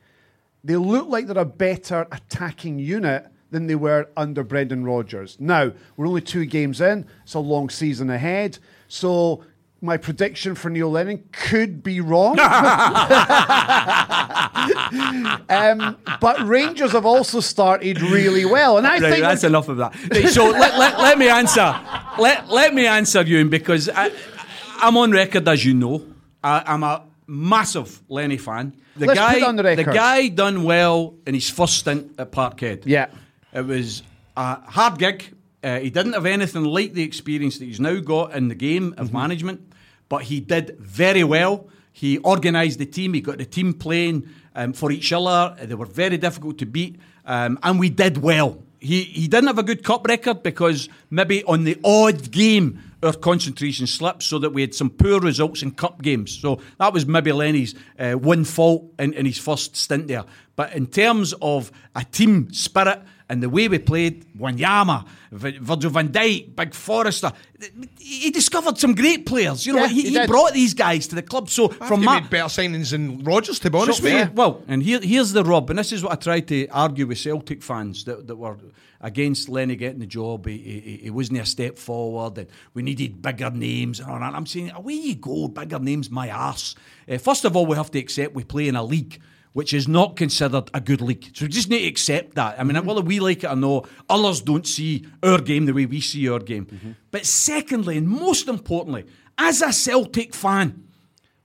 [0.65, 5.37] They look like they're a better attacking unit than they were under Brendan Rodgers.
[5.41, 8.59] Now, we're only two games in, it's a long season ahead.
[8.89, 9.45] So,
[9.81, 12.37] my prediction for Neil Lennon could be wrong.
[15.49, 18.79] um, but Rangers have also started really well.
[18.79, 19.95] And I Right, think that's enough of that.
[20.33, 21.79] So let, let, let me answer.
[22.19, 24.11] Let, let me answer you because I,
[24.81, 26.03] I'm on record, as you know.
[26.43, 28.75] I, I'm a massive Lenny fan.
[28.97, 29.95] The Let's guy, on the record.
[29.95, 32.83] guy done well in his first stint at Parkhead.
[32.87, 33.07] Yeah.
[33.53, 34.03] It was
[34.37, 35.35] a hard gig.
[35.63, 38.91] Uh, he didn't have anything like the experience that he's now got in the game
[38.93, 39.01] Mm-hmm.
[39.01, 39.73] of management,
[40.09, 41.69] but he did very well.
[41.93, 43.13] He organised the team.
[43.15, 45.55] He got the team playing um, for each other.
[45.65, 48.63] They were very difficult to beat, um, and we did well.
[48.81, 53.13] He he didn't have a good cup record because maybe on the odd game our
[53.13, 56.39] concentration slipped, so that we had some poor results in cup games.
[56.39, 60.25] So that was maybe Lenny's uh, one fault in, in his first stint there.
[60.57, 66.09] But in terms of a team spirit and the way we played, Wanyama, Virgil van
[66.09, 67.31] Dijk, Big Forster,
[67.99, 69.67] he discovered some great players.
[69.67, 71.51] You know, Yeah, he, he he brought these guys to the club.
[71.51, 74.15] So From from he my, made better signings than Rodgers, to be honest so, with
[74.15, 74.33] you.
[74.35, 77.19] Well, and here, here's the rub, and this is what I tried to argue with
[77.19, 78.57] Celtic fans that, that were
[79.01, 80.47] against Lenny getting the job.
[80.47, 84.35] He, he, he wasn't a step forward, and we needed bigger names and all that.
[84.35, 86.75] I'm saying, away you go, bigger names, my arse.
[87.09, 89.21] Uh, first of all, we have to accept we play in a league.
[89.55, 91.31] Which is not considered a good league.
[91.35, 92.61] So we just need to accept that.
[92.61, 95.87] I mean, whether we like it or not, others don't see our game the way
[95.87, 96.97] we see our game.
[97.11, 100.85] But secondly, and most importantly, as a Celtic fan,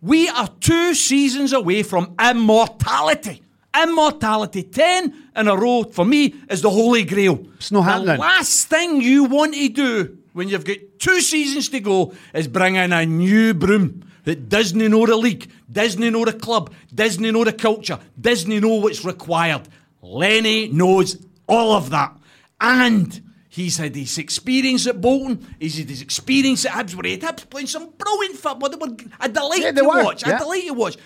[0.02, 3.42] we are two seasons away from immortality.
[3.82, 4.64] Immortality.
[4.64, 7.46] Ten in a row, for me, is the holy grail.
[7.56, 8.16] It's not happening.
[8.16, 12.48] The last thing you want to do when you've got two seasons to go is
[12.48, 17.22] bring in a new broom that doesn't know the league, doesn't know the club, doesn't
[17.22, 19.68] know the culture, doesn't know what's required.
[20.02, 21.18] Lenny knows
[21.48, 22.16] all of that.
[22.62, 23.20] And
[23.50, 25.56] He's had his experience at Bolton.
[25.60, 28.68] He's had his experience at Hibs, where he had Hibs playing some brilliant football.
[28.68, 30.26] They were a delight Yeah, to were, watch.
[30.26, 30.38] yeah.
[30.38, 30.98] A delight to watch.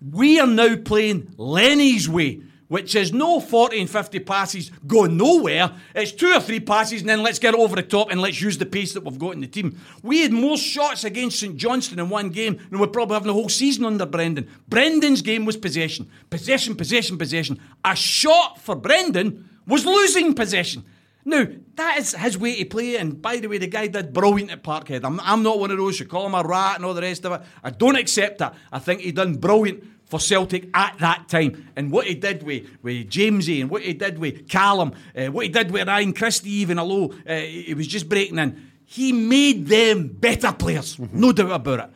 [0.00, 5.72] We are now playing Lenny's way, which is no 40 and 50 passes going nowhere.
[5.94, 8.56] It's two or three passes and then let's get over the top and let's use
[8.56, 9.78] the pace that we've got in the team.
[10.02, 13.34] We had more shots against St Johnstone in one game than we're probably having the
[13.34, 14.48] whole season under Brendan.
[14.68, 16.08] Brendan's game was possession.
[16.30, 17.60] Possession, possession, possession.
[17.84, 20.84] A shot for Brendan was losing possession.
[21.24, 24.50] Now, that is his way to play, and by the way, the guy did brilliant
[24.50, 25.04] at Parkhead.
[25.04, 27.26] I'm, I'm not one of those who call him a rat and all the rest
[27.26, 27.42] of it.
[27.62, 28.54] I don't accept that.
[28.72, 31.68] I think he done brilliant for Celtic at that time.
[31.76, 35.44] And what he did with, with Jamesy and what he did with Callum, uh, what
[35.44, 39.68] he did with Ryan Christie, even although uh, he was just breaking in, he made
[39.68, 41.90] them better players, no doubt about it.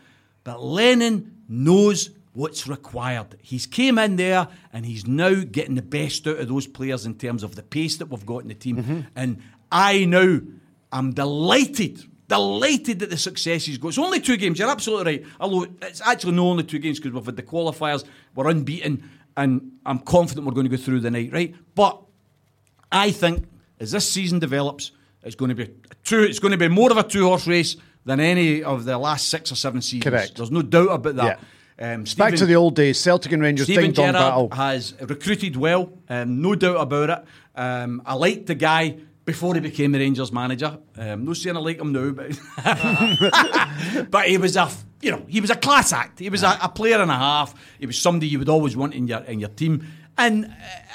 [0.44, 3.38] But Lennon knows what's required.
[3.40, 7.14] He's came in there and he's now getting the best out of those players in
[7.14, 8.76] terms of the pace that we've got in the team.
[8.76, 9.00] Mm-hmm.
[9.16, 9.40] And
[9.72, 10.40] I now
[10.92, 13.88] am delighted, delighted at the success he's got.
[13.88, 15.26] It's only two games, you're absolutely right.
[15.40, 18.04] Although it's actually no only two games because we've had the qualifiers,
[18.34, 21.54] we're unbeaten, and I'm confident we're going to go through the night, right?
[21.74, 22.00] But
[22.90, 23.46] I think
[23.78, 24.90] as this season develops,
[25.22, 26.20] it's going to be a two.
[26.22, 29.50] It's going to be more of a two-horse race than any of the last six
[29.50, 30.04] or seven seasons.
[30.04, 30.36] Correct.
[30.36, 31.40] There's no doubt about that.
[31.78, 34.48] Um, back to the old days, Celtic and Rangers, Steven ding dong battle.
[34.52, 37.24] has recruited well, um, no doubt about it.
[37.56, 40.78] Um, I liked the guy before he became the Rangers manager.
[40.96, 42.38] Um, no saying I like him now, but
[44.10, 44.70] but he was a
[45.00, 46.20] you know he was a class act.
[46.20, 47.54] He was a, a player and a half.
[47.78, 49.86] He was somebody you would always want in your in your team.
[50.16, 50.48] And uh,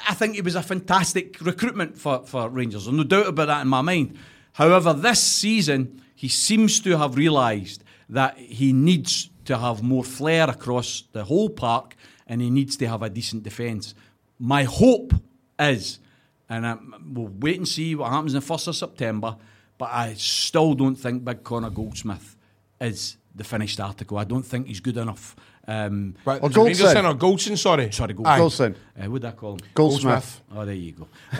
[0.08, 2.86] I think it was a fantastic recruitment for, for Rangers.
[2.86, 4.16] There's no doubt about that in my mind.
[4.52, 10.48] However, this season, he seems to have realised that he needs to have more flair
[10.48, 11.96] across the whole park
[12.26, 13.94] and he needs to have a decent defence.
[14.38, 15.12] My hope
[15.58, 15.98] is,
[16.48, 16.76] and i
[17.12, 19.36] we'll wait and see what happens in the 1st of September,
[19.76, 22.36] but I still don't think Big Connor Goldsmith
[22.80, 24.18] is the finished article.
[24.18, 25.34] I don't think he's good enough.
[25.66, 27.04] Um, Right, Or was it Rangers Goldson.
[27.10, 27.92] or Goldson, sorry.
[27.92, 28.26] Sorry, Goldson.
[28.26, 28.40] Aye.
[28.40, 28.74] Golson,
[29.04, 29.60] uh, what did I call him?
[29.74, 30.40] Goldsmith.
[30.54, 31.08] Oh, there you go.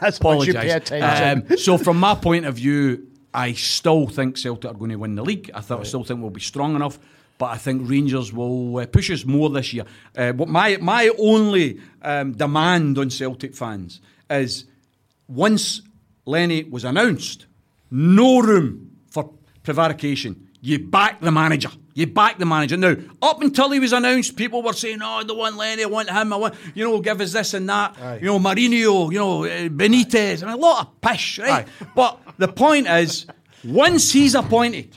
[0.00, 0.74] That's why you pay Apologise.
[0.74, 1.50] attention.
[1.50, 5.14] Um, so, from my point of view, I still think Celtic are going to win
[5.14, 5.50] the league.
[5.54, 6.98] I thought, I still think we'll be strong enough,
[7.36, 9.84] but I think Rangers will uh, push us more this year.
[10.16, 14.00] Uh, my my only um, demand on Celtic fans
[14.30, 14.64] is
[15.28, 15.82] once
[16.24, 17.46] Lenny was announced,
[17.90, 20.48] no room for prevarication.
[20.60, 21.70] You back the manager.
[21.98, 22.76] You back the manager.
[22.76, 25.82] Now, up until he was announced, people were saying, "Oh, I don't want Lenny.
[25.82, 26.32] I want him.
[26.32, 27.96] I want you know, give us this and that.
[28.22, 29.12] You know, Mourinho.
[29.12, 30.42] You know, uh, Benitez.
[30.42, 31.66] and a lot of pish, right?
[31.96, 33.26] But the point is,
[33.64, 34.96] once he's appointed,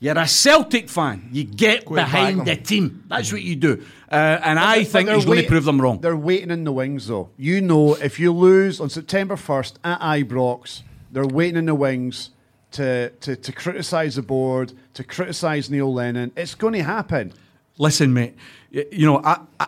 [0.00, 1.28] you're a Celtic fan.
[1.30, 3.04] You get Go behind the team.
[3.06, 3.84] That's what you do.
[4.10, 6.00] Uh, and I think he's going to prove them wrong.
[6.00, 7.28] They're waiting in the wings, though.
[7.36, 10.82] You know, if you lose on September 1st at Ibrox,
[11.12, 12.30] they're waiting in the wings
[12.72, 16.32] to, to, to criticise the board, to criticise Neil Lennon.
[16.36, 17.32] It's going to happen.
[17.78, 18.36] Listen, mate.
[18.70, 19.66] You know, I, I,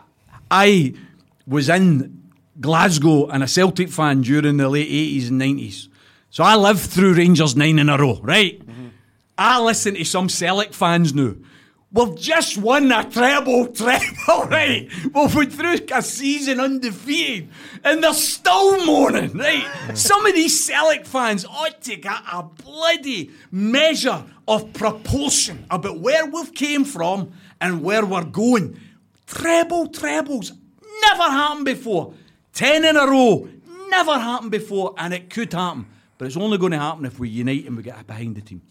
[0.51, 0.95] I
[1.47, 2.23] was in
[2.61, 5.89] Glasgow and a Celtic fan during the late eighties and nineties.
[6.31, 8.61] So I lived through Rangers nine in a row, right?
[8.61, 8.89] Mm-hmm.
[9.39, 11.35] I listen to some Celtic fans now.
[11.95, 14.89] We've just won a treble, treble, right?
[15.15, 17.51] We've been through a season undefeated,
[17.85, 19.67] and they're still moaning, right?
[19.95, 26.25] Some of these Celtic fans ought to get a bloody measure of proportion about where
[26.25, 28.81] we've came from and where we're going.
[29.27, 30.53] Treble, trebles,
[31.09, 32.15] never happened before.
[32.55, 33.49] Ten in a row,
[33.89, 35.87] never happened before, and it could happen.
[36.17, 38.63] But it's only going to happen if we unite and we get behind the team.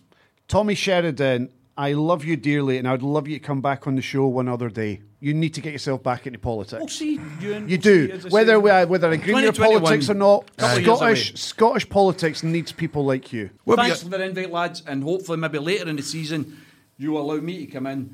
[0.47, 1.49] Tommy Sheridan,
[1.82, 4.47] I love you dearly, and I'd love you to come back on the show one
[4.47, 5.01] other day.
[5.19, 6.79] You need to get yourself back into politics.
[6.79, 7.67] We'll see, Ewan.
[7.67, 8.19] You We'll do.
[8.21, 10.84] see, Whether we, uh, whether I agree with your 2021, politics or not, couple of
[10.84, 11.38] years Scottish away.
[11.38, 13.49] Scottish politics needs people like you.
[13.63, 16.55] What have you Thanks for the invite, lads, and hopefully maybe later in the season
[16.97, 18.13] you allow me to come in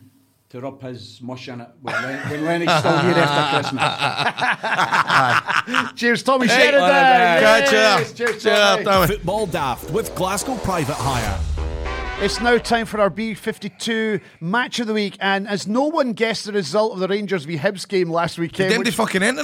[0.49, 3.69] to rub his mush in it when, Len- when Lenny's still here after
[5.67, 5.93] Christmas.
[5.99, 6.81] Cheers, Tommy Hey, Sheridan.
[6.81, 7.41] well.
[7.41, 8.13] Yes, Cheers.
[8.13, 8.83] Cheers, Cheers, Tommy.
[8.85, 9.07] Tommy.
[9.07, 11.37] Football Daft with Glasgow Private Hire.
[12.19, 16.45] It's now time for our B52 match of the week, and as no one guessed
[16.45, 19.43] the result of the Rangers v Hibs game last weekend, Didn't they fucking enter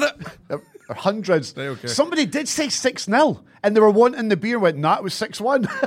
[0.49, 0.59] it?
[0.89, 1.53] Are hundreds.
[1.55, 1.87] Right, okay.
[1.87, 5.13] Somebody did say 6 0, and they were wanting the beer, went, no, it was
[5.13, 5.67] 6 1.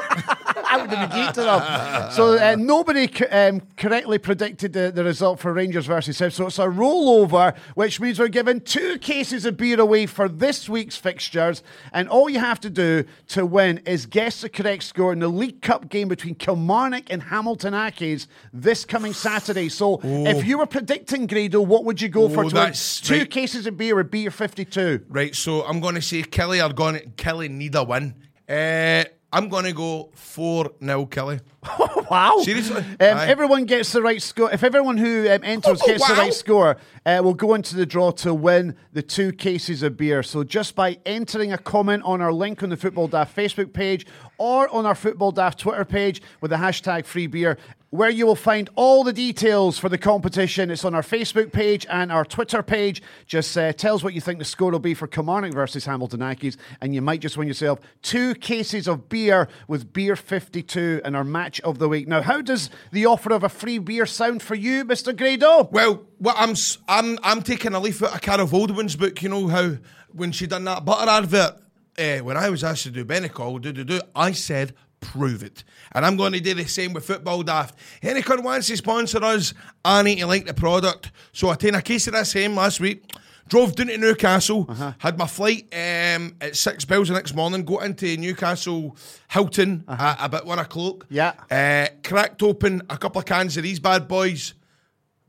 [0.69, 2.11] I would have negated them.
[2.13, 6.33] So uh, nobody co- um, correctly predicted the, the result for Rangers versus Hibs.
[6.33, 10.69] So it's a rollover, which means we're giving two cases of beer away for this
[10.69, 11.63] week's fixtures.
[11.93, 15.29] And all you have to do to win is guess the correct score in the
[15.29, 19.69] League Cup game between Kilmarnock and Hamilton Accies this coming Saturday.
[19.69, 22.73] So if you were predicting Grado, what would you go for to win
[23.03, 24.86] two cases of beer would be your 52?
[25.09, 28.15] Right, so I'm going to say Killie are going Killie need a win.
[28.49, 31.41] Uh, I'm going to go 4 0 Killie.
[32.09, 32.39] Wow.
[32.43, 32.77] Seriously?
[32.77, 34.53] Um, everyone gets the right score.
[34.53, 37.85] If everyone who um, enters Oh, gets the right score, uh, will go into the
[37.85, 40.23] draw to win the two cases of beer.
[40.23, 44.07] So just by entering a comment on our link on the Football Daft Facebook page
[44.39, 47.59] or on our Football Daft Twitter page with the hashtag free beer,
[47.97, 50.71] where you will find all the details for the competition.
[50.71, 53.03] It's on our Facebook page and our Twitter page.
[53.27, 56.21] Just uh, tell us what you think the score will be for Kilmarnock versus Hamilton
[56.21, 61.17] Accies, and you might just win yourself two cases of beer with Beer 52 and
[61.17, 62.07] our match of the week.
[62.07, 65.17] Now, how does the offer of a free beer sound for you, Mr.
[65.17, 65.69] Grado?
[65.73, 66.55] Well, what I'm
[66.89, 69.23] I'm I'm taking a leaf out of Carol Vorderman's book.
[69.23, 69.77] You know how
[70.13, 71.57] when she done that butter advert,
[71.99, 74.75] uh, when I was asked to do Benecol, do do do, I said
[75.13, 77.79] prove it, and I'm going to do the same with Football Daft.
[78.03, 79.55] Anyone wants to sponsor us,
[79.85, 81.11] I need to like the product.
[81.33, 83.13] So I taken a case of this same last week.
[83.49, 84.65] Drove down to Newcastle,
[84.99, 88.97] had my flight um, at six bells the next morning, got into Newcastle
[89.31, 91.07] Hilton at about one o'clock.
[91.09, 91.35] Yeah.
[91.49, 94.55] Uh, cracked open a couple of cans of these bad boys.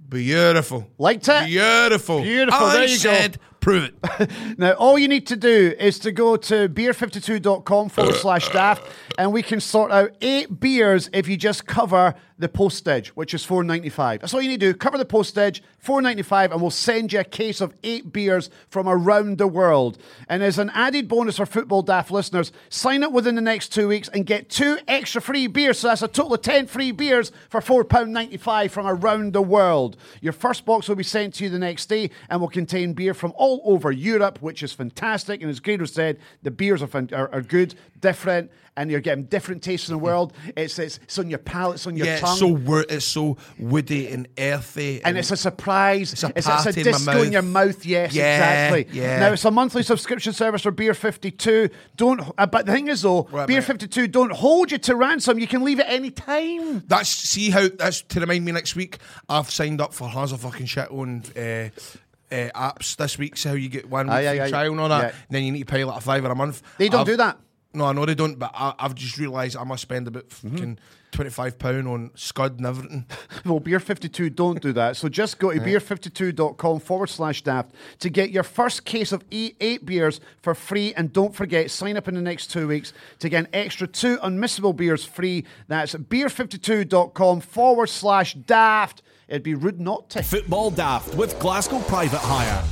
[0.09, 0.89] Beautiful.
[0.97, 1.45] Liked it?
[1.45, 2.21] Beautiful.
[2.23, 3.28] Beautiful, I there you go.
[3.68, 4.32] Prove it.
[4.57, 8.89] Now, all you need to do is to go to beer52.com forward uh, slash daft,
[9.18, 13.43] and we can sort out eight beers if you just cover the postage, which is
[13.43, 14.22] four ninety five.
[14.22, 14.78] That's all you need to do.
[14.78, 18.49] Cover the postage, four ninety five, and we'll send you a case of eight beers
[18.67, 19.97] from around the world.
[20.27, 23.88] And as an added bonus for Football Daft listeners, sign up within the next two
[23.88, 25.79] weeks and get two extra free beers.
[25.79, 29.31] So that's a total of ten free beers for four pound ninety five from around
[29.31, 29.95] the world.
[30.19, 33.13] Your first box will be sent to you the next day and will contain beer
[33.13, 35.41] from all over Europe, which is fantastic.
[35.41, 39.63] And as Grado said, the beers are, are, are good, different, and you're getting different
[39.63, 40.33] tastes in the world.
[40.55, 42.31] It's, it's, it's on your palate, it's on your yeah, tongue.
[42.31, 46.13] it's so it's so woody and earthy, and it's a surprise.
[46.13, 47.85] It's a it's, it's a party in disco in your mouth.
[47.85, 48.99] Yes, Yeah, exactly.
[49.01, 49.19] yeah.
[49.19, 51.69] Now it's a monthly subscription service for Beer Fifty Two.
[51.95, 52.21] Don't.
[52.37, 53.65] Uh, but the thing is, though, Right, Beer mate.
[53.65, 55.39] Fifty Two don't hold you to ransom.
[55.39, 56.83] You can leave at any time.
[56.87, 58.99] That's see how that's to remind me next week.
[59.27, 61.69] I've signed up for has a fucking shit on uh,
[62.31, 63.37] uh, apps this week.
[63.37, 64.49] So you get one week Aye, aye, free aye.
[64.49, 65.01] trial and all that.
[65.01, 65.07] Yeah.
[65.09, 66.61] And then you need to pay like a fiver a month.
[66.77, 67.37] They don't I've- do that.
[67.78, 68.38] No, I know they don't.
[68.39, 70.49] But I, I've just realised I must spend about Mm-hmm.
[70.49, 70.80] fucking
[71.11, 73.05] twenty five pound on Scud and everything.
[73.45, 74.97] Well, Beer 52 don't do that.
[74.97, 79.53] So just go to beer52.com forward slash daft to get your first case of e-
[79.61, 80.93] eight beers for free.
[80.95, 84.17] And don't forget, sign up in the next two weeks to get an extra two
[84.17, 85.45] unmissable beers free.
[85.69, 89.01] That's beer52.com forward slash daft.
[89.30, 90.23] It'd be rude not to.
[90.23, 92.63] Football Daft with Glasgow Private Hire.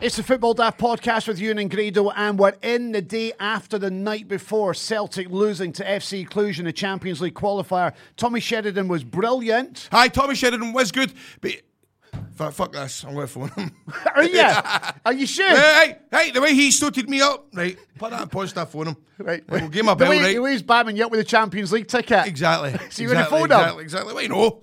[0.00, 3.78] It's the Football Daft podcast with Ewan and Grado, and we're in the day after
[3.78, 7.92] the night before Celtic losing to FC Cluj in the Champions League qualifier.
[8.16, 9.90] Tommy Sheridan was brilliant.
[9.92, 11.52] Hi, Tommy Sheridan was good, but
[12.34, 13.04] fuck, fuck this.
[13.04, 13.72] I'm going to phone him.
[14.14, 14.42] Are you?
[15.04, 15.46] Are you sure?
[15.50, 17.76] hey, hey, hey, the way he stood me up, right?
[17.98, 18.96] Put that on pause that phone him.
[19.18, 19.44] Right.
[19.50, 20.34] We'll give him a the bell, way, right?
[20.34, 22.26] The way he's bamming you up with the Champions League ticket.
[22.26, 22.74] Exactly.
[22.90, 23.80] So you're gonna exactly, phone him?
[23.80, 24.14] exactly, exactly.
[24.14, 24.62] Wait, no.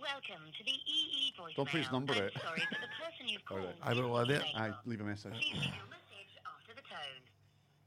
[0.00, 1.49] Welcome to the EE voicemail.
[1.60, 2.32] Don't put his number I'm out.
[2.40, 4.42] sorry, but the person you've called I will add it.
[4.56, 5.32] Aye, leave a message.
[5.32, 7.20] Please leave your message after the tone.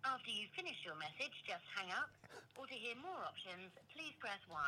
[0.05, 2.09] After you've finished your message, just hang up.
[2.55, 4.59] Or to hear more options, please press 1.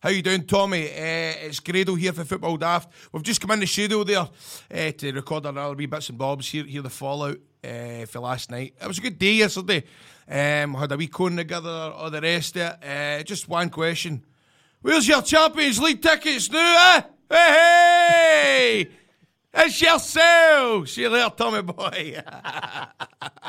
[0.00, 0.84] How you doing, Tommy?
[0.86, 2.90] Uh, it's Grado here for Football Daft.
[3.12, 6.48] We've just come in the studio there uh, to record our wee bits and bobs,
[6.48, 8.72] hear, hear the fallout uh, for last night.
[8.80, 9.84] It was a good day yesterday.
[10.26, 13.20] Um, had a wee cone together, all the rest of it.
[13.20, 14.24] Uh, just one question.
[14.80, 17.02] Where's your Champions League tickets now, eh?
[17.32, 18.90] Hey,
[19.54, 20.88] It's yourself!
[20.88, 22.22] See you later, Tommy boy.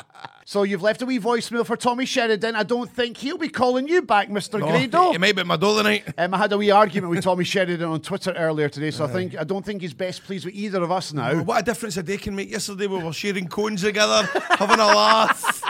[0.46, 2.56] So you've left a wee voicemail for Tommy Sheridan.
[2.56, 4.60] I don't think he'll be calling you back, Mr.
[4.60, 5.14] No, Grado.
[5.14, 6.04] It might be my door tonight.
[6.18, 9.08] Um, I had a wee argument with Tommy Sheridan on Twitter earlier today, so I
[9.08, 11.42] think I don't think he's best pleased with either of us now.
[11.44, 12.52] What a difference a day can make.
[12.52, 15.64] Yesterday we were sharing cones together, having a laugh.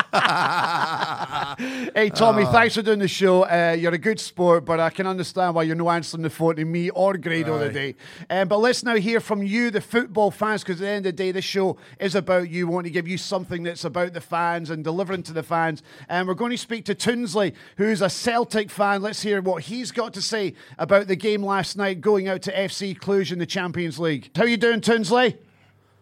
[1.95, 3.43] Hey Tommy, thanks for doing the show.
[3.43, 6.55] Uh, you're a good sport, but I can understand why you're no answering the phone
[6.55, 7.95] to me or Grado today.
[8.29, 11.15] Um, but let's now hear from you, the football fans, because at the end of
[11.15, 12.67] the day, this show is about you.
[12.67, 15.83] We want to give you something that's about the fans and delivering to the fans.
[16.09, 19.01] And we're going to speak to Toonsley, who's a Celtic fan.
[19.01, 22.53] Let's hear what he's got to say about the game last night, going out to
[22.53, 24.29] FC Cluj in the Champions League.
[24.35, 25.37] How you doing, Toonsley?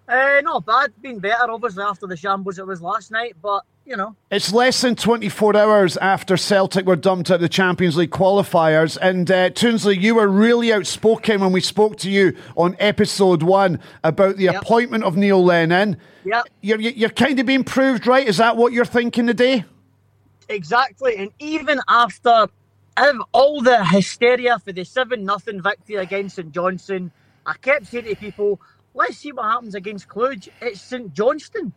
[0.08, 0.92] Uh, not bad.
[1.02, 3.36] Been better, obviously, after the shambles it was last night.
[3.42, 7.98] But you know, It's less than 24 hours after Celtic were dumped at the Champions
[7.98, 8.98] League qualifiers.
[9.02, 13.80] And uh, Toonsley, you were really outspoken when we spoke to you on episode one
[14.04, 14.62] about the Yep.
[14.62, 15.98] appointment of Neil Lennon.
[16.24, 16.44] Yeah.
[16.62, 18.28] You're, you're kind of being proved right.
[18.28, 19.66] Is that what you're thinking today?
[20.50, 21.16] exactly.
[21.18, 22.48] And even after
[23.32, 27.12] all the hysteria for the 7 nothing victory against St Johnstone,
[27.46, 28.60] I kept saying to people,
[28.94, 30.50] let's see what happens against Cluj.
[30.62, 31.72] It's St Johnstone.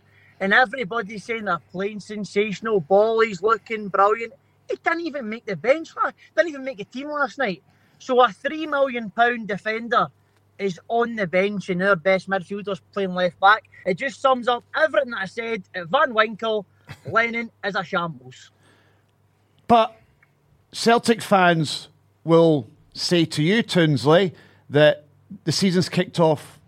[0.45, 2.79] And everybody's saying they're playing sensational.
[2.79, 4.35] Bolly's looking brilliant.
[4.69, 5.89] He didn't even make the bench.
[6.37, 7.63] Didn't even make the team last night.
[7.99, 10.09] So a three million pound defender
[10.59, 13.65] is on the bench and our best midfielders playing left back.
[13.87, 15.63] It just sums up everything that I said.
[15.75, 16.67] Van Winkle,
[17.11, 18.51] Lennon is a shambles.
[19.67, 19.97] But
[20.73, 21.89] Celtic fans
[22.23, 24.33] will say to you, Toonsley,
[24.69, 25.07] that
[25.45, 26.61] the season's kicked off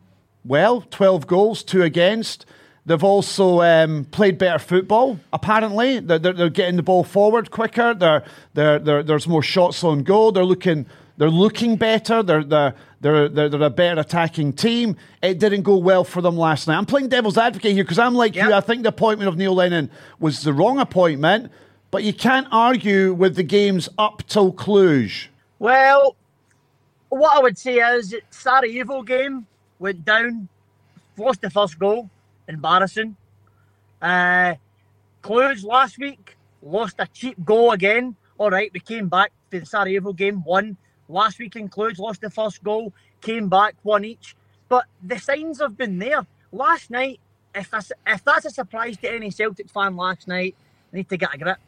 [0.46, 2.46] well 12 goals, two against.
[2.86, 5.98] They've also um, played better football, apparently.
[5.98, 7.94] They're, they're, they're getting the ball forward quicker.
[7.94, 8.22] They're,
[8.54, 10.30] they're, they're, there's more shots on goal.
[10.30, 12.22] They're looking, they're looking better.
[12.22, 14.96] They're, they're, they're, they're, they're a better attacking team.
[15.20, 16.78] It didn't go well for them last night.
[16.78, 18.52] I'm playing devil's advocate here because I'm like you.
[18.52, 21.50] I think the appointment of Neil Lennon was the wrong appointment,
[21.90, 25.26] but you can't argue with the games up till Cluj.
[25.58, 26.14] Well,
[27.08, 29.44] what I would say is Sarajevo game
[29.80, 30.48] went down,
[31.16, 32.10] lost the first goal,
[32.48, 33.16] embarrassing.
[34.00, 34.54] Uh,
[35.28, 38.16] last week lost a cheap goal again.
[38.38, 40.76] All right, we came back to the Sarajevo game, won.
[41.08, 44.36] Last week in lost the first goal, came back, one each.
[44.68, 46.26] But the signs have been there.
[46.52, 47.20] Last night,
[47.54, 50.54] if that's, if that's a surprise to any Celtic fan last night,
[50.92, 51.58] need to get a grip.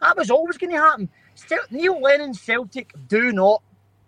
[0.00, 1.08] That was always going to happen.
[1.70, 3.62] Neil Lennon Celtic do not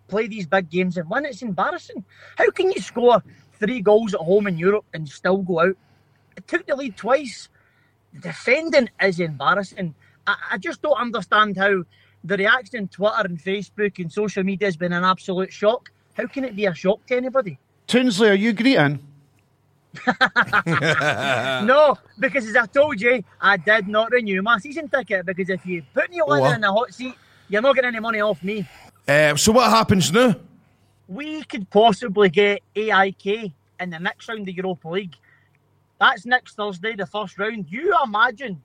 [0.07, 1.25] play these big games and win.
[1.25, 2.03] It's embarrassing.
[2.37, 3.23] How can you score
[3.59, 5.77] three goals at home in Europe and still go out?
[6.35, 7.49] It took the lead twice.
[8.19, 9.95] Defending is embarrassing.
[10.27, 11.83] I, I just don't understand how
[12.23, 15.91] the reaction on Twitter and Facebook and social media has been an absolute shock.
[16.15, 17.57] How can it be a shock to anybody?
[17.87, 18.99] Toonsley, are you greeting?
[21.65, 25.65] no, because as I told you, I did not renew my season ticket because if
[25.65, 26.55] you put Neil Lennon What?
[26.55, 27.15] in the hot seat,
[27.49, 28.67] you're not getting any money off me.
[29.07, 30.35] Um, so what happens now?
[31.07, 35.15] we could possibly get AIK in the next round of Europa League.
[36.03, 37.67] That's next Thursday, the first round.
[37.69, 38.61] You imagine,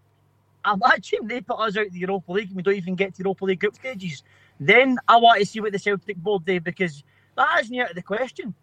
[0.66, 3.20] imagine they put us out of the Europa League and we don't even get to
[3.20, 4.24] Europa League group stages.
[4.58, 7.04] Then I want to see what the Celtic board do because
[7.36, 8.56] that isn't out of the question.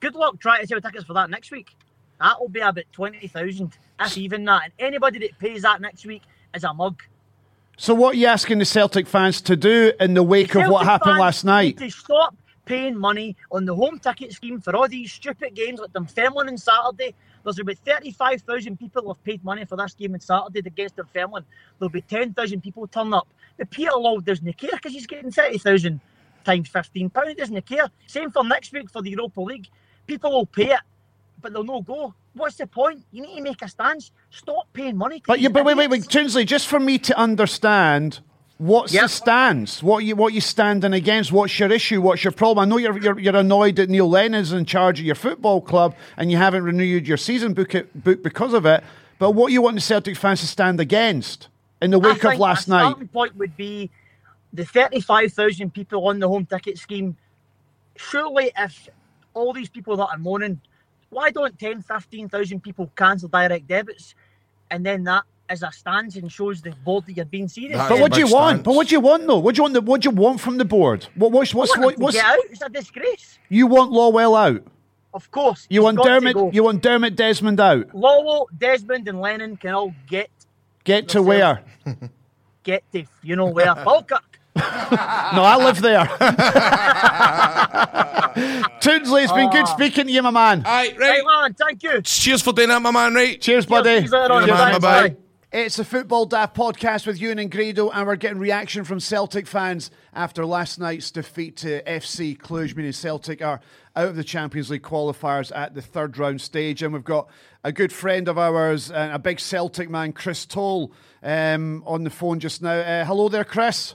[0.00, 1.76] Good luck trying to sell tickets for that next week.
[2.18, 4.62] That will be about 20,000, if even that.
[4.64, 6.22] And anybody that pays that next week
[6.54, 7.02] is a mug.
[7.76, 10.86] So, what are you asking the Celtic fans to do in the wake of what
[10.86, 11.76] happened last night?
[11.76, 15.92] To stop paying money on the home ticket scheme for all these stupid games like
[15.92, 17.14] Dunfermline on Saturday.
[17.44, 21.44] There's about 35,000 people who have paid money for this game on Saturday against Dunfermline.
[21.78, 23.28] There'll be 10,000 people turn up.
[23.58, 26.00] The Peter Law doesn't care because he's getting 30,000
[26.44, 27.28] times 15 pounds.
[27.28, 27.88] He doesn't care.
[28.06, 29.68] Same for next week for the Europa League.
[30.06, 30.80] People will pay it,
[31.40, 32.14] but they'll no go.
[32.32, 33.04] What's the point?
[33.12, 34.10] You need to make a stance.
[34.30, 35.22] Stop paying money.
[35.26, 38.20] But you, but wait, wait, wait, Toonsley, just for me to understand,
[38.64, 39.82] what's the stance?
[39.82, 41.32] What you what you standing against?
[41.32, 42.00] What's your issue?
[42.00, 42.66] What's your problem?
[42.66, 45.94] I know you're you're, you're annoyed that Neil Lennon's in charge of your football club
[46.16, 48.82] and you haven't renewed your season book book because of it.
[49.18, 51.48] But what you want the Celtic fans to stand against
[51.80, 52.90] in the wake of last night?
[52.90, 53.90] starting point would be
[54.52, 57.16] the 35,000 people on the home ticket scheme.
[57.96, 58.88] Surely, if
[59.34, 60.60] all these people that are moaning,
[61.10, 64.14] why don't 10, 15,000 people cancel direct debits?
[64.70, 67.76] And then that is a stance and shows the board that you're being serious.
[67.88, 68.62] But what do you want?
[68.64, 69.38] But what do you want though?
[69.38, 69.74] What do you want?
[69.74, 71.06] The, what do you want from the board?
[71.14, 72.38] What what's what's I want what, to what's get out.
[72.50, 73.38] It's a disgrace.
[73.48, 74.62] you want Lawwell out?
[75.12, 75.66] Of course.
[75.70, 76.54] You want Dermot?
[76.54, 77.88] You want Dermot Desmond out?
[77.90, 80.28] Lawwell, Desmond, and Lennon can all get
[80.84, 81.62] Get to where?
[82.62, 83.74] get to you know where.
[83.74, 84.40] Falkirk.
[85.34, 86.04] No, I live there.
[88.80, 89.74] Toonsley, it's been good Ah.
[89.74, 90.62] speaking to you, my man.
[90.64, 91.22] Aye, right.
[91.24, 92.00] man, thank you.
[92.02, 93.40] Cheers for doing that, my man, right?
[93.40, 94.00] Cheers, buddy.
[94.00, 94.44] Cheers, later on.
[94.44, 94.72] Cheers, Bye.
[94.78, 95.08] bye-bye.
[95.08, 95.16] Bye.
[95.54, 99.46] It's a Football Daft podcast with Ewan and Grado, and we're getting reaction from Celtic
[99.46, 103.60] fans after last night's defeat to FC Cluj, meaning Celtic are
[103.94, 106.82] out of the Champions League qualifiers at the third round stage.
[106.82, 107.28] And we've got
[107.62, 110.90] a good friend of ours, and a big Celtic man, Chris Toll,
[111.22, 112.74] um, on the phone just now.
[112.74, 113.94] Uh, hello there, Chris.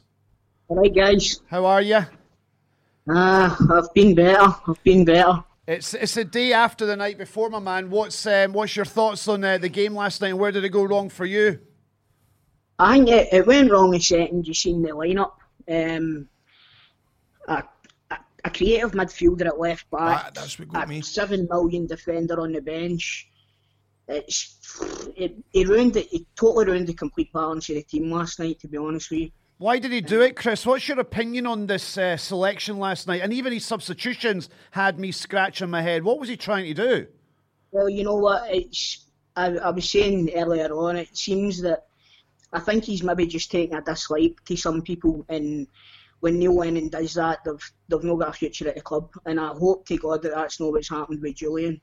[0.70, 1.42] Right, guys.
[1.48, 2.06] How are you?
[3.10, 4.56] Ah, I've been better.
[4.66, 5.44] I've been better.
[5.70, 7.92] It's it's the day after the night before, my man.
[7.92, 10.30] What's um, what's your thoughts on uh, the game last night?
[10.30, 11.60] and Where did it go wrong for you?
[12.80, 14.48] I think it, it went wrong in second.
[14.48, 15.34] You seen the lineup.
[15.70, 16.28] Um,
[17.48, 17.64] a,
[18.10, 20.34] a, a creative midfielder at left back.
[20.34, 21.02] that's what got me.
[21.02, 23.30] Seven million defender on the bench.
[24.08, 24.82] It's
[25.16, 26.12] it, it ruined it.
[26.12, 28.60] It totally ruined the complete balance of the team last night.
[28.62, 29.32] To be honest with you.
[29.60, 30.66] Why did he do it, Chris?
[30.66, 33.22] What's your opinion on this uh, selection last night?
[33.22, 36.06] And even his substitutions had me scratching my head.
[36.06, 37.08] What was he trying to do?
[37.72, 38.44] Well, you know what?
[38.50, 39.06] It's
[39.36, 40.96] I, I was saying earlier on.
[40.96, 41.88] It seems that
[42.54, 45.68] I think he's maybe just taking a dislike to some people, and
[46.22, 49.42] when Neil Lennon does that, they've they've not got a future at the club, and
[49.42, 51.82] I hope to God that that's not what's happened with Jullien,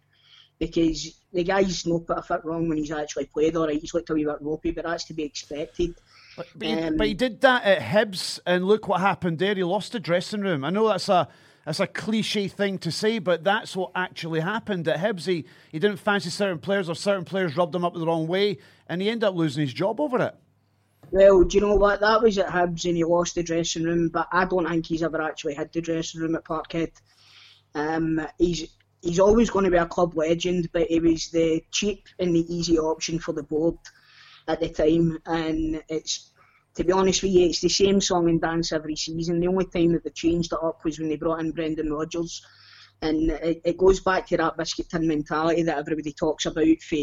[0.58, 3.54] because the guy's not put a foot wrong when he's actually played.
[3.54, 5.94] All right, he's looked a wee bit ropey, but that's to be expected.
[6.36, 9.54] But he, Um, but he did that at Hibs, and look what happened there.
[9.54, 10.64] He lost the dressing room.
[10.64, 11.28] I know that's a
[11.64, 15.26] that's a cliche thing to say, but that's what actually happened at Hibs.
[15.26, 18.58] He, he didn't fancy certain players, or certain players rubbed him up the wrong way,
[18.88, 20.34] and he ended up losing his job over it.
[21.10, 22.00] Well, do you know what?
[22.00, 25.02] That was at Hibs and he lost the dressing room, but I don't think he's
[25.02, 26.92] ever actually had the dressing room at Parkhead.
[27.74, 28.68] Um, he's
[29.02, 32.52] he's always going to be a club legend, but he was the cheap and the
[32.52, 33.76] easy option for the board
[34.48, 36.32] at the time, and it's
[36.76, 39.40] to be honest with you, it's the same song and dance every season.
[39.40, 42.44] The only time that they changed it up was when they brought in Brendan Rodgers.
[43.00, 46.98] And it, it goes back to that biscuit tin mentality that everybody talks about for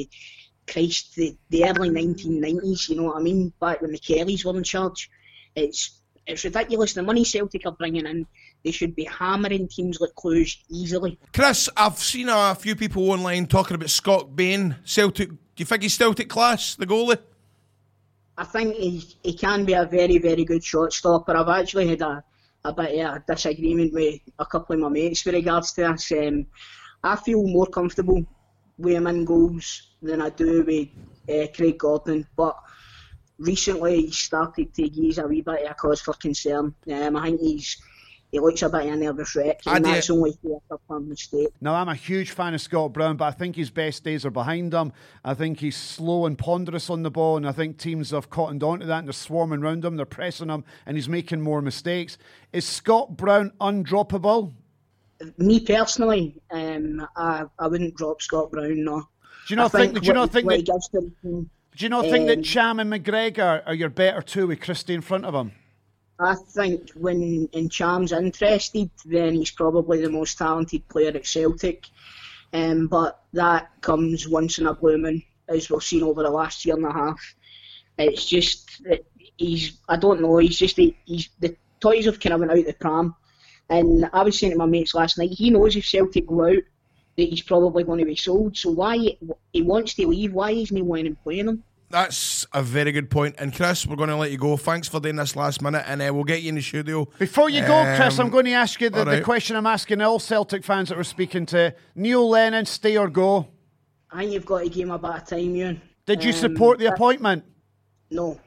[0.67, 3.51] Christ, the, the early 1990s, you know what I mean?
[3.59, 5.09] Back when the Kellys were in charge.
[5.55, 6.93] It's it's ridiculous.
[6.93, 8.25] The money Celtic are bringing in,
[8.63, 11.19] they should be hammering teams like Cluj easily.
[11.33, 15.29] Chris, I've seen a few people online talking about Scott Bain, Celtic.
[15.29, 17.19] Do you think he's Celtic class, the goalie?
[18.37, 22.01] I think he, he can be a very, very good shortstop, but I've actually had
[22.01, 22.23] a,
[22.65, 26.11] a bit of a disagreement with a couple of my mates with regards to this.
[26.11, 26.47] Um,
[27.03, 28.25] I feel more comfortable
[28.77, 30.89] with him in goals than I do with
[31.29, 32.57] uh, Craig Gordon, but
[33.37, 36.73] recently he started to give a wee bit of a cause for concern.
[36.91, 37.77] Um, I think he's
[38.33, 41.49] he looks a bit of a nervous wreck, and that's only for a mistake.
[41.61, 44.31] Now, I'm a huge fan of Scott Brown, but I think his best days are
[44.31, 44.91] behind him.
[45.23, 48.63] I think he's slow and ponderous on the ball, and I think teams have cottoned
[48.63, 52.17] onto that and they're swarming around him, they're pressing him, and he's making more mistakes.
[52.51, 54.53] Is Scott Brown undroppable?
[55.37, 59.01] Me personally, um, I, I wouldn't drop Scott Brown, no.
[59.01, 59.05] Do
[59.49, 61.89] you not I think, do you not think that gives to the team, do you
[61.89, 65.25] not think that um, Ntcham and McGregor are your better two with Christie in front
[65.25, 65.51] of him?
[66.19, 71.85] I think when in interested, then he's probably the most talented player at Celtic.
[72.53, 76.65] Um, but that comes once in a blue moon, as we've seen over the last
[76.65, 77.35] year and a half.
[77.97, 79.03] It's just that
[79.37, 82.65] he's, I don't know, he's just, he's the toys have kind of went out of
[82.65, 83.15] the pram.
[83.69, 86.63] And I was saying to my mates last night, he knows if Celtic go out,
[87.15, 88.55] that he's probably going to be sold.
[88.57, 89.17] So why
[89.51, 90.33] he wants to leave?
[90.33, 91.63] Why isn't he winning playing him?
[91.93, 93.35] That's a very good point.
[93.37, 94.57] And Chris, we're going to let you go.
[94.57, 97.07] Thanks for doing this last minute, and uh, we'll get you in the studio.
[97.19, 99.67] Before you go, Chris, Um, I'm going to ask you the, all the question I'm
[99.67, 101.75] asking all Celtic fans that we're speaking to.
[101.93, 103.47] Neil Lennon, stay or go?
[104.11, 105.81] I think you've got to give him a bit of time, Ewan.
[106.07, 107.43] Did you Um, support the appointment?
[108.09, 108.39] No.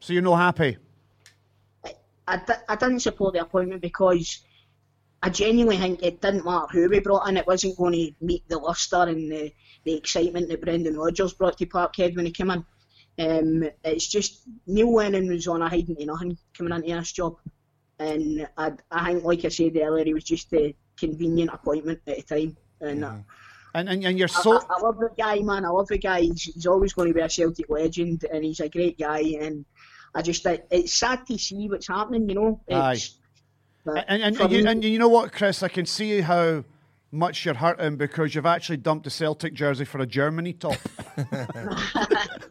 [0.00, 0.76] So you're not happy?
[2.28, 4.40] I, I didn't support the appointment because
[5.22, 8.46] I genuinely think it didn't matter who we brought in, it wasn't going to meet
[8.46, 9.54] the lustre and the,
[9.84, 12.64] the excitement that Brendan Rodgers brought to Parkhead when he came in.
[13.18, 17.36] Um, it's just Neil Lennon was on a hiding to nothing coming into this job,
[17.98, 22.16] and I, I think, like I said earlier, he was just a convenient appointment at
[22.16, 22.56] the time.
[22.80, 23.14] And uh,
[23.74, 24.58] And, and, and you're so.
[24.58, 25.64] I, I love the guy, man.
[25.64, 26.22] I love the guy.
[26.22, 29.20] He's, he's always going to be a Celtic legend, and he's a great guy.
[29.40, 29.64] And
[30.14, 32.28] I just, it, it's sad to see what's happening.
[32.28, 32.94] You know, Aye.
[32.94, 33.18] it's,
[33.84, 35.62] but And, and, and, you, and you know what, Chris?
[35.62, 36.64] I can see how
[37.12, 40.76] much you're hurting because you've actually dumped a Celtic jersey for a Germany top.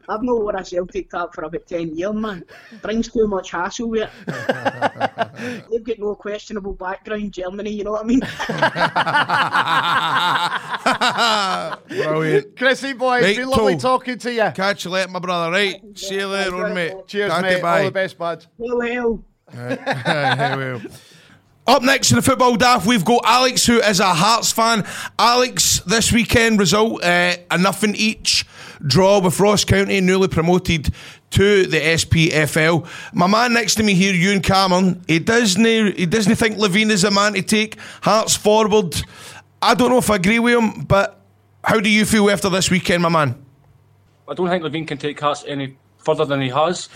[0.10, 2.44] I've not worn a Celtic top for about 10 years, man.
[2.82, 4.10] Brings too much hassle with it.
[5.72, 8.20] They've got no questionable background, Germany, you know what I mean?
[11.88, 12.56] Brilliant.
[12.58, 14.52] Chrissy boy, it's Right, been lovely talking to you.
[14.56, 15.52] Catch you later, my brother.
[15.52, 15.82] Right.
[15.98, 17.08] See you later on, mate.
[17.08, 17.62] Cheers, Tante, mate.
[17.62, 17.80] bye.
[17.80, 18.46] All the best, bud.
[18.58, 19.24] Hail, hail.
[19.52, 20.82] Hey, well.
[21.70, 24.88] Up next in the football daft, we've got Alex, who is a Hearts fan.
[25.20, 28.44] Alex, this weekend result uh, a nothing each
[28.88, 30.92] draw with Ross County, newly promoted
[31.30, 32.88] to the SPFL.
[33.14, 37.04] My man next to me here, Ewan Cameron, he doesn't he doesn't think Levein is
[37.04, 39.00] a man to take Hearts forward.
[39.62, 41.22] I don't know if I agree with him, but
[41.64, 43.46] how do you feel after this weekend, my man?
[44.28, 46.90] I don't think Levein can take Hearts any further than he has.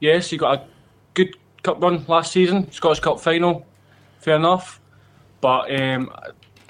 [0.00, 0.66] Yes, he got a
[1.14, 3.64] good cup run last season, Scottish Cup final,
[4.18, 4.80] fair enough.
[5.40, 6.10] But um,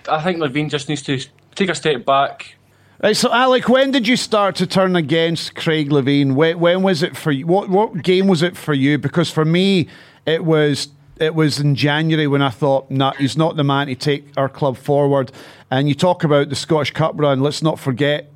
[0.09, 1.19] I think Levein just needs to
[1.55, 2.55] take a step back.
[3.03, 6.35] Right, so Alec, when did you start to turn against Craig Levein?
[6.35, 7.47] When, when was it for you?
[7.47, 8.99] What what game was it for you?
[8.99, 9.89] Because for me,
[10.27, 10.89] it was
[11.21, 14.49] it was in January when I thought, nah, he's not the man to take our
[14.49, 15.31] club forward.
[15.71, 17.41] And you talk about the Scottish Cup run.
[17.41, 18.33] Let's not forget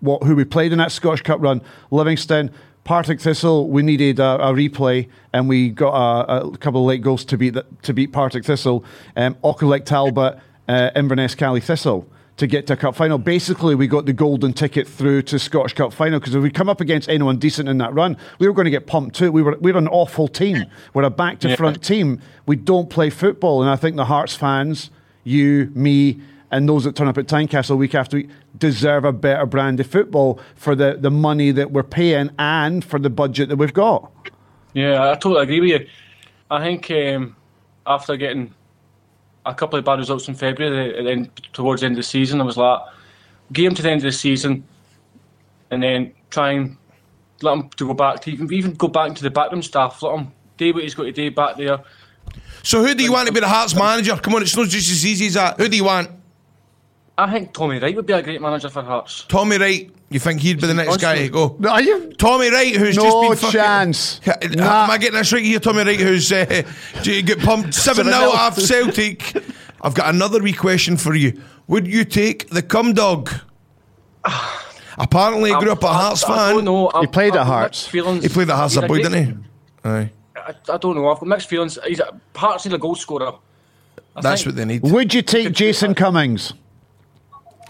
[0.00, 2.50] what who we played in that Scottish Cup run: Livingston,
[2.86, 3.68] Partick Thistle.
[3.68, 7.36] We needed a, a replay, and we got a, a couple of late goals to
[7.36, 8.84] beat the, to beat Partick Thistle.
[9.16, 12.08] Um, Auchinleck Talbot, uh, Inverness Cali Thistle.
[12.36, 13.18] to get to a cup final.
[13.18, 16.68] Basically, we got the golden ticket through to Scottish Cup final because if we come
[16.68, 19.32] up against anyone decent in that run, we were going to get pumped too.
[19.32, 20.66] We were we were an awful team.
[20.94, 22.20] We're a back to front team.
[22.46, 24.90] We don't play football, and I think the Hearts fans,
[25.24, 26.20] you, me,
[26.50, 29.86] and those that turn up at Tynecastle week after week deserve a better brand of
[29.86, 34.10] football for the, the money that we're paying and for the budget that we've got.
[34.74, 35.88] Yeah, I totally agree with you.
[36.50, 37.36] I think um,
[37.86, 38.54] after getting
[39.44, 42.40] a couple of bad results in February, and then towards the end of the season,
[42.40, 42.80] I was like,
[43.52, 44.64] get him to the end of the season,
[45.70, 46.76] and then try and
[47.42, 50.02] let him to go back to even even go back to the backroom staff.
[50.02, 51.78] Let him do what he's got to do back there.
[52.62, 54.16] So who do you want to be the Hearts manager?
[54.16, 55.58] Come on, it's not just as easy as that.
[55.58, 56.10] Who do you want?
[57.18, 59.24] I think Tommy Wright would be a great manager for Hearts.
[59.28, 59.90] Tommy Wright.
[60.10, 61.56] You think he'd be the next guy to go?
[61.58, 62.12] No, are you?
[62.12, 64.20] Tommy Wright, who's No just been fucking, chance.
[64.26, 66.62] Uh, Am I getting this right here, Tommy Wright, who's uh,
[67.02, 68.28] do you get pumped seven 0 7-0.
[68.28, 69.32] off Celtic?
[69.82, 71.40] I've got another wee question for you.
[71.68, 73.30] Would you take the cum dog?
[74.98, 76.38] Apparently, he grew up a Hearts I, fan.
[76.38, 76.90] I don't know.
[77.00, 77.86] He played I've at got Hearts.
[77.86, 78.22] Feelings.
[78.22, 79.88] He played at Hearts He's a boy, great- didn't he?
[79.88, 80.10] Aye.
[80.36, 81.08] I, I don't know.
[81.08, 81.78] I've got mixed feelings.
[81.86, 83.32] He's a, Hearts need a goal scorer.
[84.14, 84.82] I That's think- what they need.
[84.82, 86.52] Would you take Jason Cummings?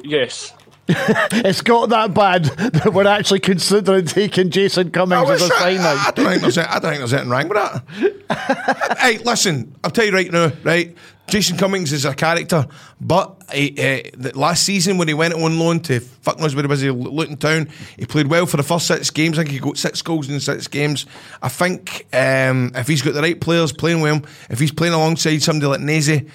[0.02, 0.52] Yes.
[0.88, 6.06] It's got that bad that we're actually considering taking Jason Cummings as a sign I,
[6.06, 8.96] I don't think there's I don't think there's anything wrong with that.
[9.00, 10.96] hey, listen, I'll tell you right now, right?
[11.26, 12.66] Jason Cummings is a character,
[13.00, 16.62] but uh, uh, the last season when he went on loan to fuck knows where
[16.62, 17.68] he was, he Luton Town,
[17.98, 19.38] he played well for the first six games.
[19.38, 21.04] I think he got six goals in six games.
[21.42, 24.94] I think um, if he's got the right players playing with him, if he's playing
[24.94, 26.28] alongside somebody like Nazy,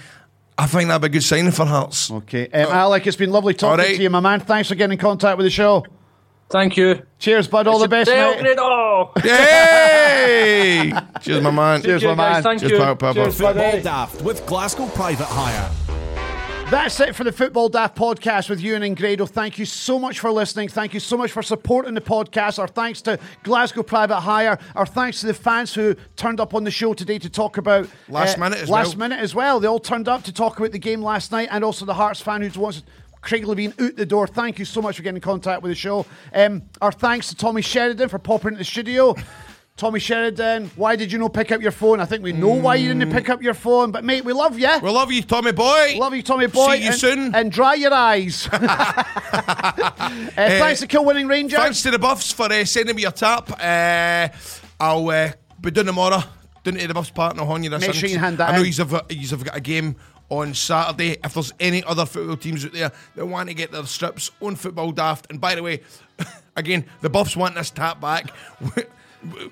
[0.62, 2.12] I think that'd be a good signing for Hearts.
[2.12, 3.96] Okay, um, Alec, it's been lovely talking All right.
[3.96, 4.42] to you, my man.
[4.42, 5.84] Thanks for getting in contact with the show.
[6.52, 7.02] Thank you.
[7.18, 7.66] Cheers, bud.
[7.66, 8.56] All the best, Del mate.
[8.58, 9.12] Grado.
[9.22, 10.94] Hey!
[11.22, 11.82] Cheers, my man.
[11.82, 12.44] Cheers, my man.
[12.44, 12.78] Thank Cheers, you.
[12.78, 13.24] pal, pal, pal.
[13.24, 13.40] Cheers.
[13.40, 15.72] Football Daft with Glasgow Private Hire.
[16.72, 19.26] That's it for the Football Daft podcast with Ewan and Grado.
[19.26, 20.70] Thank you so much for listening.
[20.70, 22.60] Thank you so much for supporting the podcast.
[22.60, 24.58] Our thanks to Glasgow Private Hire.
[24.74, 27.88] Our thanks to the fans who turned up on the show today to talk about
[27.88, 29.10] uh, Last minute as last well.
[29.10, 29.60] minute as well.
[29.60, 32.22] They all turned up to talk about the game last night, and also the Hearts
[32.22, 32.84] fan who wants
[33.20, 34.26] Craig Levein out the door.
[34.26, 36.06] Thank you so much for getting in contact with the show.
[36.34, 39.14] Um, our thanks to Tommy Sheridan for popping into the studio.
[39.82, 42.00] Tommy Sheridan, why did you not pick up your phone?
[42.00, 44.60] I think we know why you didn't pick up your phone, but mate, we love
[44.60, 44.70] you.
[44.80, 45.96] We love you, Tommy boy.
[45.98, 46.76] Love you, Tommy boy.
[46.76, 47.34] See you and, soon.
[47.34, 48.48] And dry your eyes.
[48.54, 48.62] uh,
[50.36, 51.58] thanks to Kilwinning Rangers.
[51.58, 53.50] Thanks to the Buffs for uh, sending me your tap.
[53.60, 54.28] Uh,
[54.80, 56.22] I'll uh, be doing tomorrow.
[56.64, 58.62] Down to the Buffs partner on you this Make sure you hand that I know
[58.62, 59.96] he's you've got, you've got a game
[60.30, 61.18] on Saturday.
[61.24, 64.58] If there's any other football teams out there that want to get their strips on
[64.58, 65.82] Football Daft, and by the way,
[66.56, 68.32] again, the Buffs want this tap back.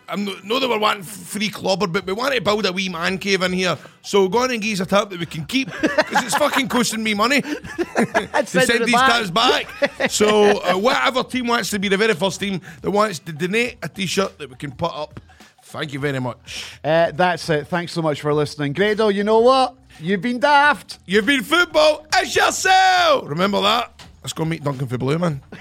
[0.07, 3.17] I know that we're wanting free clobber, but we want to build a wee man
[3.17, 3.78] cave in here.
[4.01, 6.67] So go on and give us a tap that we can keep because it's fucking
[6.70, 9.28] costing me money to send send these back.
[9.28, 10.09] taps back.
[10.09, 13.78] So uh, whatever team wants to be the very first team that wants to donate
[13.84, 15.20] a t-shirt that we can put up,
[15.65, 16.65] thank you very much.
[16.84, 17.67] Uh, that's it.
[17.67, 18.74] Thanks so much for listening.
[18.74, 19.76] Grado, you know what?
[19.99, 20.97] You've been daft.
[21.05, 23.28] You've been football as yourself.
[23.30, 24.01] Remember that.
[24.24, 25.41] Let's go meet Duncan for Blue, man.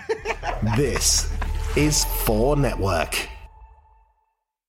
[0.77, 1.31] This
[1.77, 3.29] is 4 Network.